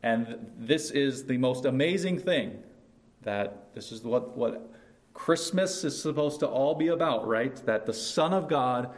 And 0.03 0.51
this 0.59 0.91
is 0.91 1.25
the 1.27 1.39
most 1.39 1.65
amazing 1.65 2.19
thing 2.19 2.59
that 3.23 3.73
this 3.75 3.93
is 3.93 4.03
what, 4.03 4.37
what 4.37 4.73
Christmas 5.15 5.85
is 5.85 6.01
supposed 6.01 6.41
to 6.41 6.49
all 6.49 6.75
be 6.75 6.89
about, 6.89 7.27
right? 7.27 7.55
That 7.65 7.87
the 7.87 7.95
Son 7.95 8.33
of 8.33 8.49
God 8.49 8.91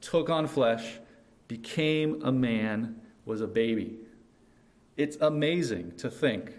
took 0.00 0.28
on 0.28 0.48
flesh, 0.48 0.98
became 1.46 2.20
a 2.24 2.32
man, 2.32 3.00
was 3.24 3.40
a 3.40 3.46
baby. 3.46 3.98
It's 4.96 5.16
amazing 5.20 5.92
to 5.98 6.10
think 6.10 6.52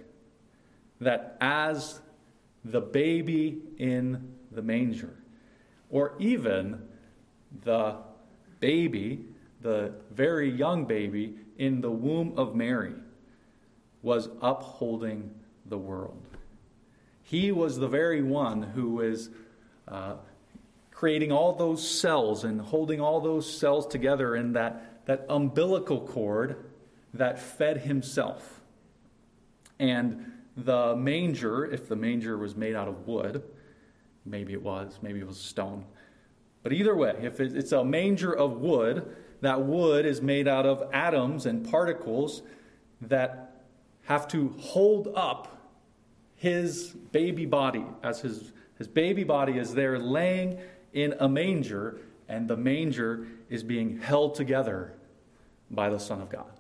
that 1.02 1.38
as 1.42 2.00
the 2.66 2.82
baby 2.82 3.62
in 3.78 4.34
the 4.52 4.62
manger, 4.62 5.18
or 5.90 6.14
even 6.20 6.82
the 7.64 7.96
baby, 8.60 9.26
the 9.62 9.94
very 10.12 10.50
young 10.50 10.86
baby 10.86 11.36
in 11.58 11.82
the 11.82 11.92
womb 11.92 12.34
of 12.38 12.56
Mary, 12.56 12.94
was 14.02 14.30
upholding 14.42 15.34
the 15.66 15.78
world. 15.78 16.22
He 17.24 17.52
was 17.52 17.78
the 17.78 17.88
very 17.88 18.24
one 18.24 18.64
who 18.64 18.92
was 18.92 19.30
uh, 19.88 20.16
creating 20.92 21.32
all 21.32 21.54
those 21.54 21.88
cells 21.88 22.44
and 22.44 22.60
holding 22.60 23.00
all 23.00 23.22
those 23.22 23.58
cells 23.58 23.88
together 23.88 24.36
in 24.36 24.54
that, 24.54 25.06
that 25.06 25.26
umbilical 25.30 26.02
cord 26.02 26.66
that 27.14 27.40
fed 27.40 27.78
himself. 27.78 28.62
And 29.80 30.32
the 30.66 30.96
manger, 30.96 31.66
if 31.66 31.88
the 31.88 31.96
manger 31.96 32.38
was 32.38 32.56
made 32.56 32.76
out 32.76 32.88
of 32.88 33.08
wood, 33.08 33.44
maybe 34.26 34.54
it 34.54 34.62
was, 34.62 35.00
maybe 35.02 35.20
it 35.20 35.28
was 35.28 35.40
stone. 35.40 35.86
But 36.64 36.74
either 36.74 36.96
way, 36.96 37.16
if 37.22 37.40
it's 37.40 37.72
a 37.72 37.84
manger 37.84 38.34
of 38.34 38.58
wood, 38.58 39.16
that 39.42 39.62
wood 39.62 40.06
is 40.06 40.22
made 40.22 40.48
out 40.48 40.66
of 40.66 40.84
atoms 40.94 41.46
and 41.46 41.70
particles 41.70 42.42
that 43.02 43.64
have 44.04 44.28
to 44.28 44.50
hold 44.60 45.14
up 45.16 45.58
his 46.36 46.90
baby 47.12 47.46
body 47.46 47.86
as 48.04 48.22
his, 48.22 48.52
his 48.78 48.88
baby 48.88 49.24
body 49.24 49.58
is 49.58 49.74
there 49.74 50.00
laying 50.00 50.60
in 50.94 51.14
a 51.20 51.30
manger, 51.30 52.00
and 52.28 52.48
the 52.48 52.58
manger 52.58 53.28
is 53.50 53.64
being 53.64 54.00
held 54.00 54.36
together 54.36 54.94
by 55.72 55.90
the 55.90 56.00
Son 56.00 56.22
of 56.22 56.30
God. 56.30 56.59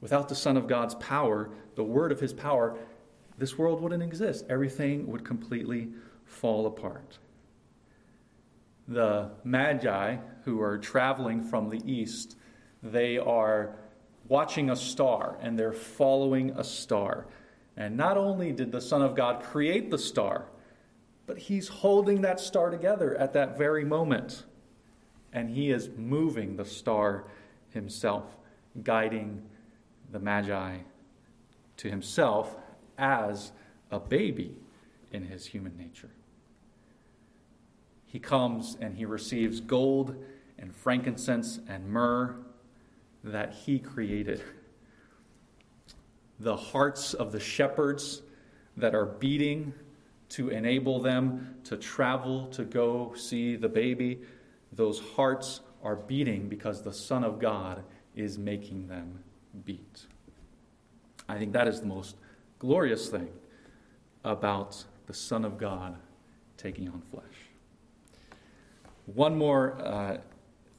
Without 0.00 0.28
the 0.28 0.34
Son 0.34 0.56
of 0.56 0.68
God's 0.68 0.94
power, 0.96 1.50
the 1.74 1.84
word 1.84 2.12
of 2.12 2.20
his 2.20 2.32
power, 2.32 2.78
this 3.36 3.58
world 3.58 3.80
wouldn't 3.80 4.02
exist. 4.02 4.44
Everything 4.48 5.06
would 5.08 5.24
completely 5.24 5.88
fall 6.24 6.66
apart. 6.66 7.18
The 8.86 9.30
Magi 9.44 10.16
who 10.44 10.60
are 10.60 10.78
traveling 10.78 11.42
from 11.42 11.68
the 11.68 11.80
east, 11.84 12.36
they 12.82 13.18
are 13.18 13.76
watching 14.28 14.70
a 14.70 14.76
star 14.76 15.38
and 15.40 15.58
they're 15.58 15.72
following 15.72 16.50
a 16.50 16.64
star. 16.64 17.26
And 17.76 17.96
not 17.96 18.16
only 18.16 18.52
did 18.52 18.72
the 18.72 18.80
Son 18.80 19.02
of 19.02 19.14
God 19.14 19.42
create 19.42 19.90
the 19.90 19.98
star, 19.98 20.46
but 21.26 21.38
he's 21.38 21.68
holding 21.68 22.22
that 22.22 22.40
star 22.40 22.70
together 22.70 23.14
at 23.16 23.34
that 23.34 23.58
very 23.58 23.84
moment. 23.84 24.44
And 25.32 25.50
he 25.50 25.70
is 25.70 25.90
moving 25.96 26.56
the 26.56 26.64
star 26.64 27.24
himself, 27.70 28.24
guiding 28.82 29.42
the 30.10 30.18
Magi 30.18 30.78
to 31.78 31.90
himself 31.90 32.56
as 32.96 33.52
a 33.90 34.00
baby 34.00 34.56
in 35.12 35.24
his 35.24 35.46
human 35.46 35.76
nature. 35.76 36.10
He 38.04 38.18
comes 38.18 38.76
and 38.80 38.96
he 38.96 39.04
receives 39.04 39.60
gold 39.60 40.16
and 40.58 40.74
frankincense 40.74 41.60
and 41.68 41.88
myrrh 41.88 42.36
that 43.22 43.52
he 43.52 43.78
created. 43.78 44.42
The 46.40 46.56
hearts 46.56 47.14
of 47.14 47.32
the 47.32 47.40
shepherds 47.40 48.22
that 48.76 48.94
are 48.94 49.06
beating 49.06 49.74
to 50.30 50.50
enable 50.50 51.00
them 51.00 51.56
to 51.64 51.76
travel 51.76 52.46
to 52.48 52.64
go 52.64 53.14
see 53.14 53.56
the 53.56 53.68
baby, 53.68 54.20
those 54.72 55.00
hearts 55.16 55.60
are 55.82 55.96
beating 55.96 56.48
because 56.48 56.82
the 56.82 56.92
Son 56.92 57.24
of 57.24 57.38
God 57.38 57.82
is 58.14 58.38
making 58.38 58.88
them 58.88 59.22
beat. 59.64 60.06
I 61.28 61.38
think 61.38 61.52
that 61.52 61.68
is 61.68 61.80
the 61.80 61.86
most 61.86 62.16
glorious 62.58 63.08
thing 63.08 63.28
about 64.24 64.84
the 65.06 65.14
Son 65.14 65.44
of 65.44 65.58
God 65.58 65.96
taking 66.56 66.88
on 66.88 67.02
flesh. 67.10 67.24
One 69.06 69.36
more 69.36 69.78
uh, 69.80 70.18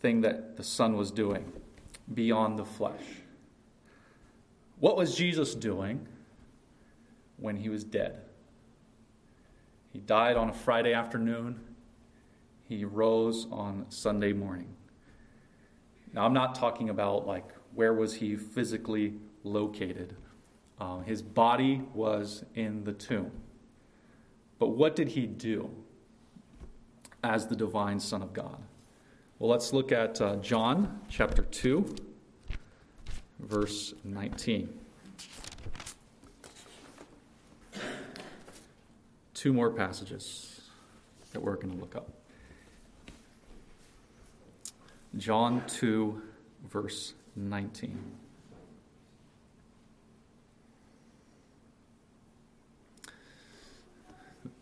thing 0.01 0.21
that 0.21 0.57
the 0.57 0.63
Son 0.63 0.95
was 0.95 1.11
doing 1.11 1.51
beyond 2.13 2.59
the 2.59 2.65
flesh. 2.65 3.03
What 4.79 4.95
was 4.95 5.15
Jesus 5.15 5.55
doing 5.55 6.07
when 7.37 7.57
he 7.57 7.69
was 7.69 7.83
dead? 7.83 8.21
He 9.91 9.99
died 9.99 10.37
on 10.37 10.49
a 10.49 10.53
Friday 10.53 10.93
afternoon. 10.93 11.59
He 12.67 12.85
rose 12.85 13.47
on 13.51 13.85
Sunday 13.89 14.33
morning. 14.33 14.75
Now, 16.13 16.25
I'm 16.25 16.33
not 16.33 16.55
talking 16.55 16.89
about 16.89 17.27
like 17.27 17.47
where 17.73 17.93
was 17.93 18.15
he 18.15 18.35
physically 18.35 19.13
located. 19.43 20.15
Uh, 20.79 20.99
his 20.99 21.21
body 21.21 21.81
was 21.93 22.43
in 22.55 22.83
the 22.83 22.93
tomb. 22.93 23.31
But 24.57 24.69
what 24.69 24.95
did 24.95 25.09
he 25.09 25.25
do 25.25 25.69
as 27.23 27.47
the 27.47 27.55
divine 27.55 27.99
Son 27.99 28.21
of 28.21 28.33
God? 28.33 28.57
Well, 29.37 29.49
let's 29.49 29.71
look 29.73 29.91
at 29.91 30.19
uh, 30.21 30.35
John 30.37 30.99
chapter 31.09 31.43
2, 31.43 31.95
verse 33.39 33.93
19. 34.03 34.73
Two 39.33 39.53
more 39.53 39.69
passages 39.69 40.61
that 41.31 41.41
we're 41.41 41.55
going 41.55 41.71
to 41.71 41.79
look 41.79 41.95
up. 41.95 42.09
John 45.17 45.63
2, 45.67 46.21
verse 46.69 47.13
19. 47.35 47.97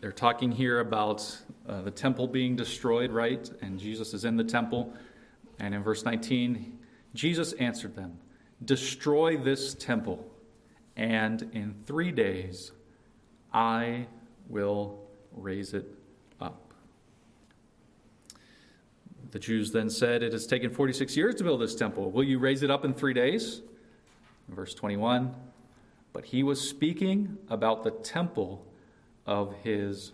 They're 0.00 0.12
talking 0.12 0.52
here 0.52 0.80
about 0.80 1.36
uh, 1.68 1.82
the 1.82 1.90
temple 1.90 2.28
being 2.28 2.54
destroyed, 2.54 3.10
right? 3.10 3.50
And 3.60 3.78
Jesus 3.78 4.14
is 4.14 4.24
in 4.24 4.36
the 4.36 4.44
temple. 4.44 4.94
And 5.58 5.74
in 5.74 5.82
verse 5.82 6.04
19, 6.04 6.78
Jesus 7.14 7.52
answered 7.54 7.96
them 7.96 8.18
Destroy 8.64 9.36
this 9.36 9.74
temple, 9.74 10.24
and 10.96 11.42
in 11.52 11.74
three 11.86 12.12
days 12.12 12.72
I 13.52 14.06
will 14.48 15.00
raise 15.32 15.74
it 15.74 15.86
up. 16.40 16.72
The 19.30 19.38
Jews 19.38 19.72
then 19.72 19.90
said, 19.90 20.22
It 20.22 20.32
has 20.32 20.46
taken 20.46 20.70
46 20.70 21.16
years 21.16 21.34
to 21.36 21.44
build 21.44 21.60
this 21.60 21.74
temple. 21.74 22.10
Will 22.10 22.24
you 22.24 22.38
raise 22.38 22.62
it 22.62 22.70
up 22.70 22.84
in 22.84 22.94
three 22.94 23.12
days? 23.12 23.60
In 24.48 24.54
verse 24.54 24.74
21, 24.74 25.34
but 26.12 26.24
he 26.24 26.42
was 26.42 26.66
speaking 26.66 27.36
about 27.50 27.84
the 27.84 27.90
temple 27.90 28.64
of 29.26 29.54
his 29.62 30.12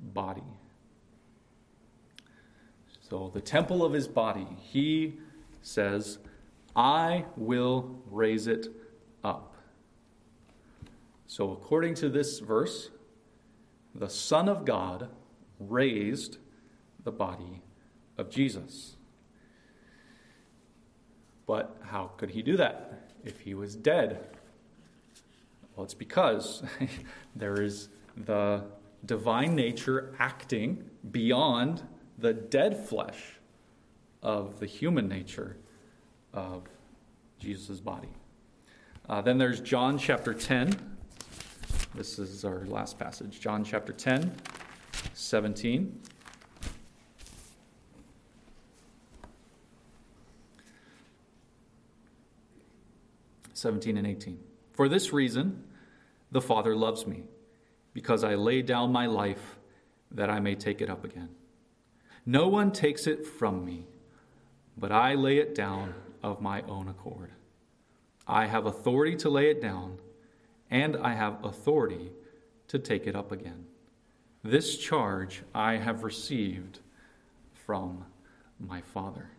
body. 0.00 0.42
So, 3.10 3.30
the 3.34 3.42
temple 3.42 3.84
of 3.84 3.92
his 3.92 4.08
body, 4.08 4.46
he 4.62 5.18
says, 5.60 6.18
I 6.74 7.26
will 7.36 8.02
raise 8.10 8.46
it 8.46 8.68
up. 9.22 9.54
So, 11.26 11.52
according 11.52 11.94
to 11.96 12.08
this 12.08 12.38
verse, 12.38 12.88
the 13.94 14.08
Son 14.08 14.48
of 14.48 14.64
God 14.64 15.10
raised 15.60 16.38
the 17.04 17.12
body 17.12 17.60
of 18.16 18.30
Jesus. 18.30 18.96
But 21.46 21.76
how 21.82 22.12
could 22.16 22.30
he 22.30 22.42
do 22.42 22.56
that 22.56 23.10
if 23.24 23.40
he 23.40 23.54
was 23.54 23.76
dead? 23.76 24.24
Well, 25.76 25.84
it's 25.84 25.94
because 25.94 26.62
there 27.36 27.60
is 27.60 27.88
the 28.16 28.64
divine 29.04 29.54
nature 29.54 30.14
acting 30.18 30.88
beyond 31.10 31.82
the 32.18 32.32
dead 32.32 32.76
flesh 32.88 33.38
of 34.22 34.60
the 34.60 34.66
human 34.66 35.08
nature 35.08 35.56
of 36.32 36.64
Jesus' 37.38 37.80
body. 37.80 38.08
Uh, 39.08 39.20
then 39.20 39.36
there's 39.36 39.60
John 39.60 39.98
chapter 39.98 40.32
10. 40.32 40.96
This 41.94 42.18
is 42.18 42.44
our 42.44 42.64
last 42.64 42.98
passage. 42.98 43.38
John 43.40 43.64
chapter 43.64 43.92
10, 43.92 44.34
17. 45.12 46.00
Seventeen 53.64 53.96
and 53.96 54.06
eighteen. 54.06 54.40
For 54.74 54.90
this 54.90 55.10
reason, 55.10 55.64
the 56.30 56.42
Father 56.42 56.76
loves 56.76 57.06
me, 57.06 57.22
because 57.94 58.22
I 58.22 58.34
lay 58.34 58.60
down 58.60 58.92
my 58.92 59.06
life 59.06 59.56
that 60.10 60.28
I 60.28 60.38
may 60.38 60.54
take 60.54 60.82
it 60.82 60.90
up 60.90 61.02
again. 61.02 61.30
No 62.26 62.46
one 62.46 62.72
takes 62.72 63.06
it 63.06 63.26
from 63.26 63.64
me, 63.64 63.86
but 64.76 64.92
I 64.92 65.14
lay 65.14 65.38
it 65.38 65.54
down 65.54 65.94
of 66.22 66.42
my 66.42 66.60
own 66.68 66.88
accord. 66.88 67.30
I 68.26 68.44
have 68.48 68.66
authority 68.66 69.16
to 69.16 69.30
lay 69.30 69.48
it 69.48 69.62
down, 69.62 69.96
and 70.70 70.94
I 70.98 71.14
have 71.14 71.42
authority 71.42 72.12
to 72.68 72.78
take 72.78 73.06
it 73.06 73.16
up 73.16 73.32
again. 73.32 73.64
This 74.42 74.76
charge 74.76 75.42
I 75.54 75.78
have 75.78 76.04
received 76.04 76.80
from 77.54 78.04
my 78.60 78.82
Father. 78.82 79.30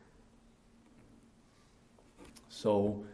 So, 2.50 3.06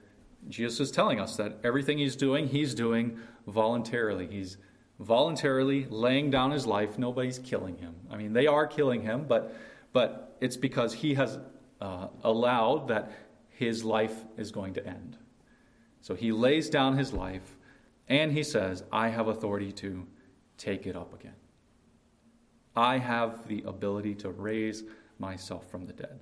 Jesus 0.49 0.79
is 0.79 0.91
telling 0.91 1.19
us 1.19 1.37
that 1.37 1.59
everything 1.63 1.97
he's 1.97 2.15
doing, 2.15 2.47
he's 2.47 2.73
doing 2.73 3.19
voluntarily. 3.47 4.27
He's 4.27 4.57
voluntarily 4.99 5.85
laying 5.89 6.29
down 6.29 6.51
his 6.51 6.65
life. 6.65 6.97
Nobody's 6.97 7.39
killing 7.39 7.77
him. 7.77 7.95
I 8.09 8.17
mean, 8.17 8.33
they 8.33 8.47
are 8.47 8.67
killing 8.67 9.01
him, 9.01 9.25
but, 9.27 9.55
but 9.93 10.35
it's 10.41 10.57
because 10.57 10.93
he 10.93 11.13
has 11.15 11.39
uh, 11.79 12.07
allowed 12.23 12.87
that 12.89 13.11
his 13.49 13.83
life 13.83 14.15
is 14.37 14.51
going 14.51 14.73
to 14.73 14.85
end. 14.85 15.17
So 16.01 16.15
he 16.15 16.31
lays 16.31 16.69
down 16.69 16.97
his 16.97 17.13
life 17.13 17.55
and 18.07 18.31
he 18.31 18.43
says, 18.43 18.83
I 18.91 19.09
have 19.09 19.27
authority 19.27 19.71
to 19.73 20.05
take 20.57 20.85
it 20.85 20.95
up 20.95 21.13
again. 21.13 21.35
I 22.75 22.97
have 22.97 23.47
the 23.47 23.63
ability 23.65 24.15
to 24.15 24.29
raise 24.29 24.83
myself 25.19 25.69
from 25.69 25.85
the 25.85 25.93
dead. 25.93 26.19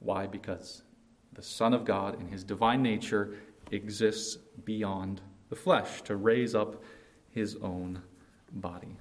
Why? 0.00 0.26
Because 0.26 0.82
the 1.32 1.42
Son 1.42 1.72
of 1.72 1.84
God 1.84 2.20
in 2.20 2.28
his 2.28 2.44
divine 2.44 2.82
nature 2.82 3.34
exists 3.70 4.36
beyond 4.64 5.20
the 5.48 5.56
flesh 5.56 6.02
to 6.02 6.16
raise 6.16 6.54
up 6.54 6.82
his 7.30 7.56
own 7.56 8.02
body. 8.52 8.96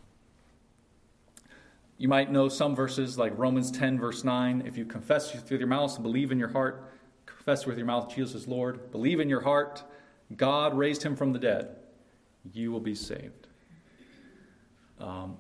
You 1.97 2.07
might 2.07 2.31
know 2.31 2.47
some 2.47 2.75
verses 2.75 3.17
like 3.17 3.37
Romans 3.37 3.71
10, 3.71 3.99
verse 3.99 4.23
9. 4.23 4.63
If 4.65 4.77
you 4.77 4.85
confess 4.85 5.33
with 5.33 5.51
your 5.51 5.67
mouth 5.67 5.95
and 5.95 6.03
believe 6.03 6.31
in 6.31 6.39
your 6.39 6.47
heart, 6.49 6.93
confess 7.25 7.65
with 7.65 7.77
your 7.77 7.87
mouth 7.87 8.13
Jesus 8.13 8.43
is 8.43 8.47
Lord, 8.47 8.91
believe 8.91 9.19
in 9.19 9.27
your 9.27 9.41
heart, 9.41 9.83
God 10.35 10.77
raised 10.77 11.03
him 11.03 11.15
from 11.15 11.33
the 11.33 11.39
dead, 11.39 11.75
you 12.53 12.71
will 12.71 12.79
be 12.79 12.95
saved. 12.95 13.47
Um, 14.99 15.37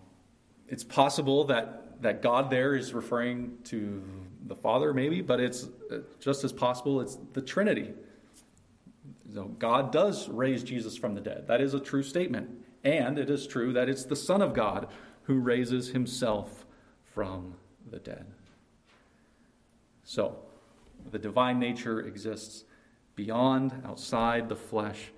it's 0.67 0.83
possible 0.83 1.45
that, 1.45 2.01
that 2.01 2.21
God 2.21 2.49
there 2.49 2.75
is 2.75 2.93
referring 2.93 3.57
to 3.65 4.03
the 4.47 4.55
Father, 4.55 4.93
maybe, 4.93 5.21
but 5.21 5.39
it's 5.39 5.67
uh, 5.91 5.97
just 6.19 6.43
as 6.43 6.53
possible 6.53 7.01
it's 7.01 7.17
the 7.33 7.41
Trinity. 7.41 7.93
So 9.33 9.45
God 9.45 9.91
does 9.91 10.27
raise 10.29 10.63
Jesus 10.63 10.97
from 10.97 11.13
the 11.13 11.21
dead. 11.21 11.47
That 11.47 11.61
is 11.61 11.73
a 11.73 11.79
true 11.79 12.03
statement. 12.03 12.49
And 12.83 13.19
it 13.19 13.29
is 13.29 13.45
true 13.45 13.73
that 13.73 13.89
it's 13.89 14.05
the 14.05 14.15
Son 14.15 14.41
of 14.41 14.53
God 14.53 14.87
who 15.23 15.35
raises 15.39 15.89
himself 15.89 16.65
from 17.03 17.55
the 17.89 17.99
dead. 17.99 18.25
So, 20.03 20.39
the 21.11 21.19
divine 21.19 21.59
nature 21.59 22.01
exists 22.01 22.63
beyond, 23.15 23.83
outside 23.85 24.49
the 24.49 24.55
flesh 24.55 25.11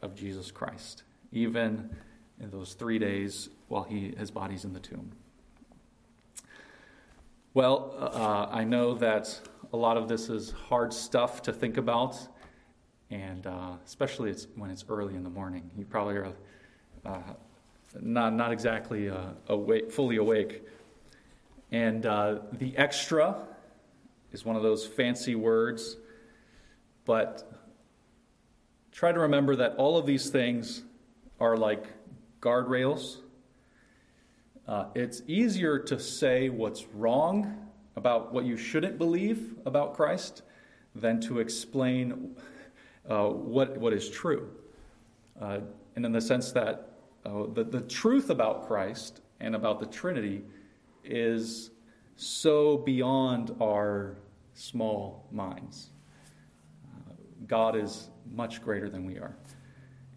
of 0.00 0.14
Jesus 0.14 0.50
Christ, 0.50 1.02
even 1.32 1.90
in 2.40 2.50
those 2.50 2.74
three 2.74 2.98
days 2.98 3.48
while 3.68 3.82
he, 3.82 4.14
his 4.16 4.30
body's 4.30 4.64
in 4.64 4.72
the 4.72 4.80
tomb. 4.80 5.12
Well, 7.58 7.92
uh, 7.98 8.46
I 8.52 8.62
know 8.62 8.94
that 8.94 9.36
a 9.72 9.76
lot 9.76 9.96
of 9.96 10.06
this 10.06 10.28
is 10.28 10.52
hard 10.68 10.92
stuff 10.92 11.42
to 11.42 11.52
think 11.52 11.76
about 11.76 12.16
and 13.10 13.44
uh, 13.48 13.72
especially 13.84 14.30
it's, 14.30 14.46
when 14.54 14.70
it's 14.70 14.84
early 14.88 15.16
in 15.16 15.24
the 15.24 15.30
morning. 15.30 15.68
You 15.76 15.84
probably 15.84 16.14
are 16.18 16.32
uh, 17.04 17.18
not, 18.00 18.34
not 18.34 18.52
exactly 18.52 19.10
uh, 19.10 19.30
awake, 19.48 19.90
fully 19.90 20.18
awake. 20.18 20.68
And 21.72 22.06
uh, 22.06 22.42
the 22.52 22.76
extra 22.76 23.34
is 24.30 24.44
one 24.44 24.54
of 24.54 24.62
those 24.62 24.86
fancy 24.86 25.34
words, 25.34 25.96
but 27.06 27.66
try 28.92 29.10
to 29.10 29.18
remember 29.18 29.56
that 29.56 29.74
all 29.78 29.98
of 29.98 30.06
these 30.06 30.30
things 30.30 30.84
are 31.40 31.56
like 31.56 31.86
guardrails. 32.40 33.16
Uh, 34.68 34.84
it's 34.94 35.22
easier 35.26 35.78
to 35.78 35.98
say 35.98 36.50
what's 36.50 36.84
wrong 36.88 37.56
about 37.96 38.34
what 38.34 38.44
you 38.44 38.54
shouldn't 38.54 38.98
believe 38.98 39.54
about 39.64 39.94
Christ 39.94 40.42
than 40.94 41.20
to 41.22 41.38
explain 41.38 42.36
uh, 43.08 43.28
what, 43.28 43.78
what 43.78 43.94
is 43.94 44.10
true. 44.10 44.50
Uh, 45.40 45.60
and 45.96 46.04
in 46.04 46.12
the 46.12 46.20
sense 46.20 46.52
that 46.52 46.90
uh, 47.24 47.44
the, 47.54 47.64
the 47.64 47.80
truth 47.80 48.28
about 48.28 48.66
Christ 48.66 49.22
and 49.40 49.54
about 49.54 49.80
the 49.80 49.86
Trinity 49.86 50.42
is 51.02 51.70
so 52.16 52.76
beyond 52.76 53.56
our 53.62 54.16
small 54.52 55.26
minds. 55.32 55.88
Uh, 56.84 57.12
God 57.46 57.74
is 57.74 58.10
much 58.34 58.62
greater 58.62 58.90
than 58.90 59.06
we 59.06 59.16
are. 59.16 59.34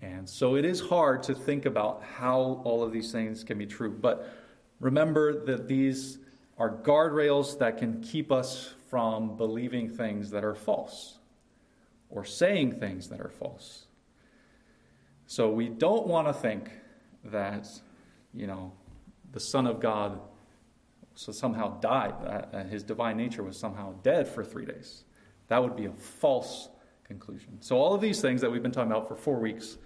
And 0.02 0.28
so 0.28 0.56
it 0.56 0.66
is 0.66 0.82
hard 0.82 1.24
to 1.24 1.36
think 1.36 1.66
about 1.66 2.04
how 2.04 2.62
all 2.66 2.84
of 2.84 2.92
these 2.92 3.12
things 3.12 3.44
can 3.44 3.58
be 3.58 3.68
true. 3.68 3.92
But 3.92 4.41
remember 4.82 5.46
that 5.46 5.70
these 5.70 6.18
are 6.58 6.70
guardrails 6.70 7.58
that 7.60 7.78
can 7.78 8.02
keep 8.02 8.32
us 8.32 8.74
from 8.90 9.38
believing 9.38 9.88
things 9.88 10.32
that 10.32 10.44
are 10.44 10.56
false 10.56 11.20
or 12.10 12.26
saying 12.26 12.74
things 12.74 13.08
that 13.08 13.22
are 13.22 13.30
false. 13.30 13.86
So 15.28 15.50
we 15.50 15.70
don't 15.70 16.08
want 16.08 16.28
to 16.28 16.34
think 16.34 16.70
that, 17.24 17.70
you 18.34 18.48
know, 18.48 18.74
the 19.32 19.40
Son 19.40 19.66
of 19.66 19.80
God 19.80 20.20
so 21.14 21.32
somehow 21.32 21.80
died, 21.80 22.14
uh, 22.54 22.64
his 22.64 22.84
divine 22.84 23.18
nature 23.18 23.44
was 23.44 23.58
somehow 23.58 23.94
dead 24.02 24.28
for 24.28 24.44
three 24.44 24.66
days. 24.66 25.04
That 25.50 25.62
would 25.62 25.76
be 25.76 25.86
a 25.86 25.92
false 25.92 26.70
conclusion. 27.04 27.62
So 27.62 27.78
all 27.78 27.94
of 27.94 28.02
these 28.02 28.22
things 28.22 28.42
that 28.42 28.52
we've 28.52 28.64
been 28.64 28.72
talking 28.72 28.92
about 28.92 29.08
for 29.08 29.16
four 29.16 29.40
weeks, 29.40 29.78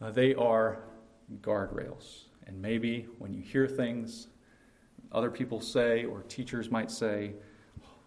uh, 0.00 0.10
they 0.10 0.34
are 0.34 0.84
guardrails. 1.40 2.29
And 2.50 2.60
maybe 2.60 3.06
when 3.18 3.32
you 3.32 3.40
hear 3.40 3.68
things 3.68 4.26
other 5.12 5.30
people 5.30 5.60
say 5.60 6.04
or 6.04 6.22
teachers 6.22 6.68
might 6.68 6.90
say, 6.90 7.32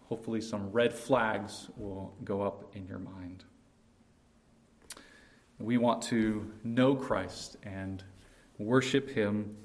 hopefully 0.06 0.42
some 0.42 0.70
red 0.70 0.92
flags 0.92 1.70
will 1.78 2.14
go 2.24 2.42
up 2.42 2.76
in 2.76 2.86
your 2.86 2.98
mind. 2.98 3.44
We 5.58 5.78
want 5.78 6.02
to 6.02 6.52
know 6.62 6.94
Christ 6.94 7.56
and 7.62 8.04
worship 8.58 9.08
Him 9.08 9.56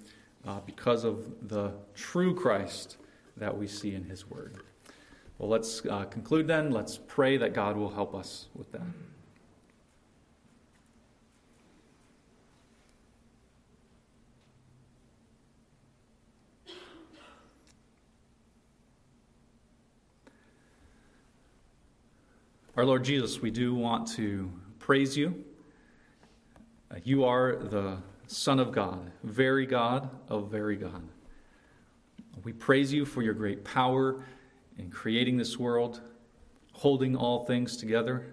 uh, 0.47 0.61
because 0.65 1.03
of 1.03 1.49
the 1.49 1.73
true 1.93 2.34
Christ 2.34 2.95
that 3.36 3.57
we 3.57 3.67
see 3.67 3.95
in 3.95 4.05
His 4.05 4.30
Word. 4.30 4.63
Well, 5.39 5.49
let's 5.49 5.86
uh, 5.86 6.05
conclude 6.05 6.47
then. 6.47 6.71
Let's 6.71 6.97
pray 7.05 7.36
that 7.36 7.53
God 7.53 7.75
will 7.75 7.91
help 7.91 8.15
us 8.15 8.47
with 8.55 8.71
that. 8.71 8.88
Our 22.80 22.86
Lord 22.86 23.03
Jesus, 23.03 23.41
we 23.41 23.51
do 23.51 23.75
want 23.75 24.07
to 24.11 24.49
praise 24.80 25.17
you 25.17 25.43
Uh, 26.89 26.95
you 27.03 27.25
are 27.25 27.57
the 27.57 27.97
Son 28.27 28.57
of 28.57 28.71
God, 28.71 29.11
very 29.21 29.65
God 29.65 30.09
of 30.30 30.49
very 30.49 30.77
God. 30.77 31.03
We 32.45 32.53
praise 32.53 32.93
you 32.93 33.03
for 33.03 33.21
your 33.21 33.34
great 33.34 33.65
power 33.65 34.23
in 34.77 34.89
creating 34.89 35.36
this 35.36 35.59
world, 35.59 35.99
holding 36.71 37.17
all 37.17 37.43
things 37.43 37.75
together, 37.75 38.27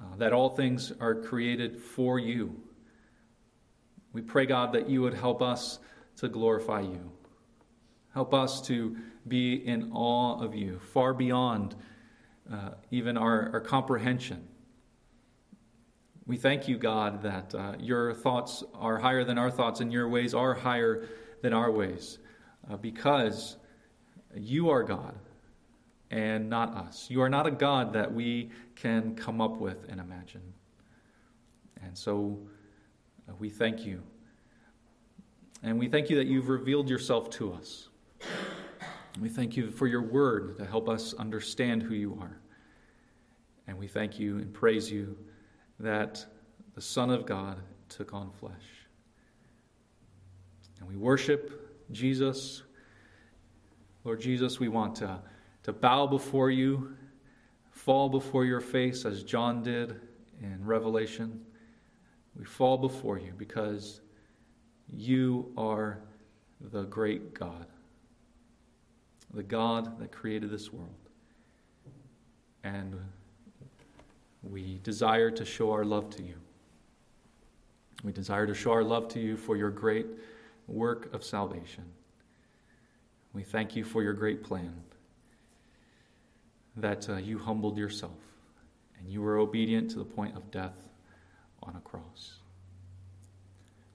uh, 0.00 0.16
that 0.16 0.32
all 0.32 0.48
things 0.48 0.90
are 0.98 1.14
created 1.14 1.78
for 1.78 2.18
you. 2.18 2.58
We 4.14 4.22
pray, 4.22 4.46
God, 4.46 4.72
that 4.72 4.88
you 4.88 5.02
would 5.02 5.12
help 5.12 5.42
us 5.42 5.80
to 6.16 6.28
glorify 6.28 6.80
you. 6.80 7.12
Help 8.14 8.32
us 8.32 8.62
to 8.68 8.96
be 9.28 9.56
in 9.66 9.92
awe 9.92 10.42
of 10.42 10.54
you, 10.54 10.78
far 10.78 11.12
beyond 11.12 11.76
uh, 12.52 12.70
even 12.90 13.16
our, 13.16 13.50
our 13.52 13.60
comprehension. 13.60 14.46
We 16.26 16.36
thank 16.36 16.68
you, 16.68 16.76
God, 16.76 17.22
that 17.22 17.54
uh, 17.54 17.74
your 17.78 18.12
thoughts 18.14 18.62
are 18.74 18.98
higher 18.98 19.24
than 19.24 19.38
our 19.38 19.50
thoughts 19.50 19.80
and 19.80 19.92
your 19.92 20.08
ways 20.08 20.34
are 20.34 20.54
higher 20.54 21.08
than 21.42 21.52
our 21.52 21.70
ways 21.70 22.18
uh, 22.70 22.76
because 22.76 23.56
you 24.34 24.70
are 24.70 24.82
God 24.82 25.14
and 26.10 26.48
not 26.48 26.74
us. 26.74 27.06
You 27.10 27.22
are 27.22 27.28
not 27.28 27.46
a 27.46 27.50
God 27.50 27.92
that 27.94 28.12
we 28.12 28.50
can 28.76 29.14
come 29.14 29.40
up 29.40 29.58
with 29.58 29.86
and 29.88 30.00
imagine. 30.00 30.42
And 31.82 31.96
so 31.96 32.38
uh, 33.28 33.32
we 33.38 33.48
thank 33.50 33.84
you. 33.84 34.02
And 35.62 35.78
we 35.78 35.88
thank 35.88 36.08
you 36.08 36.16
that 36.16 36.26
you've 36.26 36.48
revealed 36.48 36.88
yourself 36.88 37.30
to 37.30 37.52
us. 37.52 37.88
We 39.20 39.28
thank 39.28 39.56
you 39.56 39.70
for 39.70 39.86
your 39.86 40.02
word 40.02 40.56
to 40.58 40.64
help 40.64 40.88
us 40.88 41.14
understand 41.14 41.82
who 41.82 41.94
you 41.94 42.16
are. 42.20 42.40
And 43.66 43.76
we 43.76 43.88
thank 43.88 44.18
you 44.18 44.38
and 44.38 44.52
praise 44.52 44.90
you 44.90 45.16
that 45.80 46.24
the 46.74 46.80
Son 46.80 47.10
of 47.10 47.26
God 47.26 47.58
took 47.88 48.14
on 48.14 48.30
flesh. 48.30 48.54
And 50.78 50.88
we 50.88 50.96
worship 50.96 51.86
Jesus. 51.90 52.62
Lord 54.04 54.20
Jesus, 54.20 54.60
we 54.60 54.68
want 54.68 54.94
to, 54.96 55.20
to 55.64 55.72
bow 55.72 56.06
before 56.06 56.50
you, 56.50 56.96
fall 57.70 58.08
before 58.08 58.44
your 58.44 58.60
face 58.60 59.04
as 59.04 59.24
John 59.24 59.62
did 59.62 60.00
in 60.40 60.64
Revelation. 60.64 61.44
We 62.36 62.44
fall 62.44 62.78
before 62.78 63.18
you 63.18 63.32
because 63.36 64.00
you 64.92 65.52
are 65.56 66.00
the 66.60 66.84
great 66.84 67.34
God, 67.34 67.66
the 69.32 69.42
God 69.42 69.98
that 69.98 70.12
created 70.12 70.50
this 70.50 70.72
world. 70.72 70.94
And 72.64 72.96
we 74.42 74.80
desire 74.82 75.30
to 75.30 75.44
show 75.44 75.72
our 75.72 75.84
love 75.84 76.10
to 76.10 76.22
you. 76.22 76.34
We 78.04 78.12
desire 78.12 78.46
to 78.46 78.54
show 78.54 78.72
our 78.72 78.84
love 78.84 79.08
to 79.08 79.20
you 79.20 79.36
for 79.36 79.56
your 79.56 79.70
great 79.70 80.06
work 80.66 81.12
of 81.12 81.24
salvation. 81.24 81.84
We 83.32 83.42
thank 83.42 83.76
you 83.76 83.84
for 83.84 84.02
your 84.02 84.12
great 84.12 84.42
plan 84.42 84.72
that 86.76 87.08
uh, 87.08 87.16
you 87.16 87.38
humbled 87.38 87.76
yourself 87.76 88.18
and 88.98 89.08
you 89.10 89.20
were 89.20 89.38
obedient 89.38 89.90
to 89.90 89.98
the 89.98 90.04
point 90.04 90.36
of 90.36 90.50
death 90.50 90.88
on 91.62 91.74
a 91.76 91.80
cross. 91.80 92.38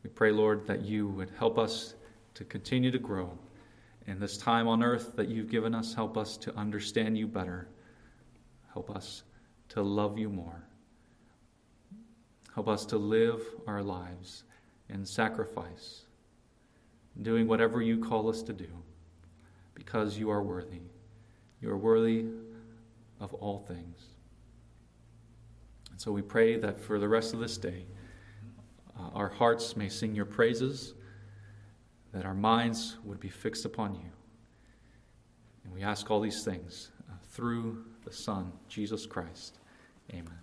We 0.04 0.10
pray, 0.10 0.32
Lord, 0.32 0.68
that 0.68 0.82
you 0.82 1.08
would 1.08 1.32
help 1.38 1.58
us 1.58 1.96
to 2.36 2.44
continue 2.44 2.92
to 2.92 3.00
grow 3.00 3.38
in 4.08 4.20
this 4.20 4.38
time 4.38 4.68
on 4.68 4.84
earth 4.84 5.16
that 5.16 5.30
you've 5.30 5.50
given 5.50 5.74
us. 5.74 5.94
Help 5.94 6.18
us 6.18 6.38
to 6.38 6.56
understand 6.56 7.18
you 7.18 7.28
better. 7.28 7.68
Help 8.74 8.90
us 8.90 9.24
to 9.70 9.82
love 9.82 10.18
you 10.18 10.30
more. 10.30 10.68
Help 12.54 12.68
us 12.68 12.86
to 12.86 12.98
live 12.98 13.42
our 13.66 13.82
lives 13.82 14.44
in 14.90 15.06
sacrifice, 15.06 16.06
doing 17.22 17.48
whatever 17.48 17.82
you 17.82 17.98
call 17.98 18.30
us 18.30 18.44
to 18.44 18.54
do, 18.54 18.68
because 19.74 20.18
you 20.18 20.30
are 20.30 20.44
worthy. 20.44 20.82
You 21.62 21.70
are 21.72 21.78
worthy 21.78 22.26
of 23.20 23.34
all 23.36 23.60
things. 23.60 24.10
And 25.92 26.00
so 26.00 26.12
we 26.12 26.22
pray 26.22 26.58
that 26.58 26.80
for 26.80 27.00
the 27.00 27.08
rest 27.08 27.34
of 27.34 27.40
this 27.40 27.58
day, 27.58 27.86
uh, 29.00 29.10
our 29.14 29.30
hearts 29.30 29.76
may 29.76 29.90
sing 29.90 30.14
your 30.14 30.26
praises, 30.26 30.94
that 32.14 32.26
our 32.26 32.34
minds 32.34 32.98
would 33.04 33.20
be 33.20 33.30
fixed 33.30 33.66
upon 33.66 33.96
you. 33.96 34.12
And 35.64 35.74
we 35.74 35.82
ask 35.82 36.12
all 36.12 36.20
these 36.20 36.44
things 36.44 36.92
uh, 37.10 37.16
through 37.32 37.84
the 38.06 38.12
Son, 38.12 38.52
Jesus 38.68 39.06
Christ. 39.06 39.60
Amen. 40.12 40.43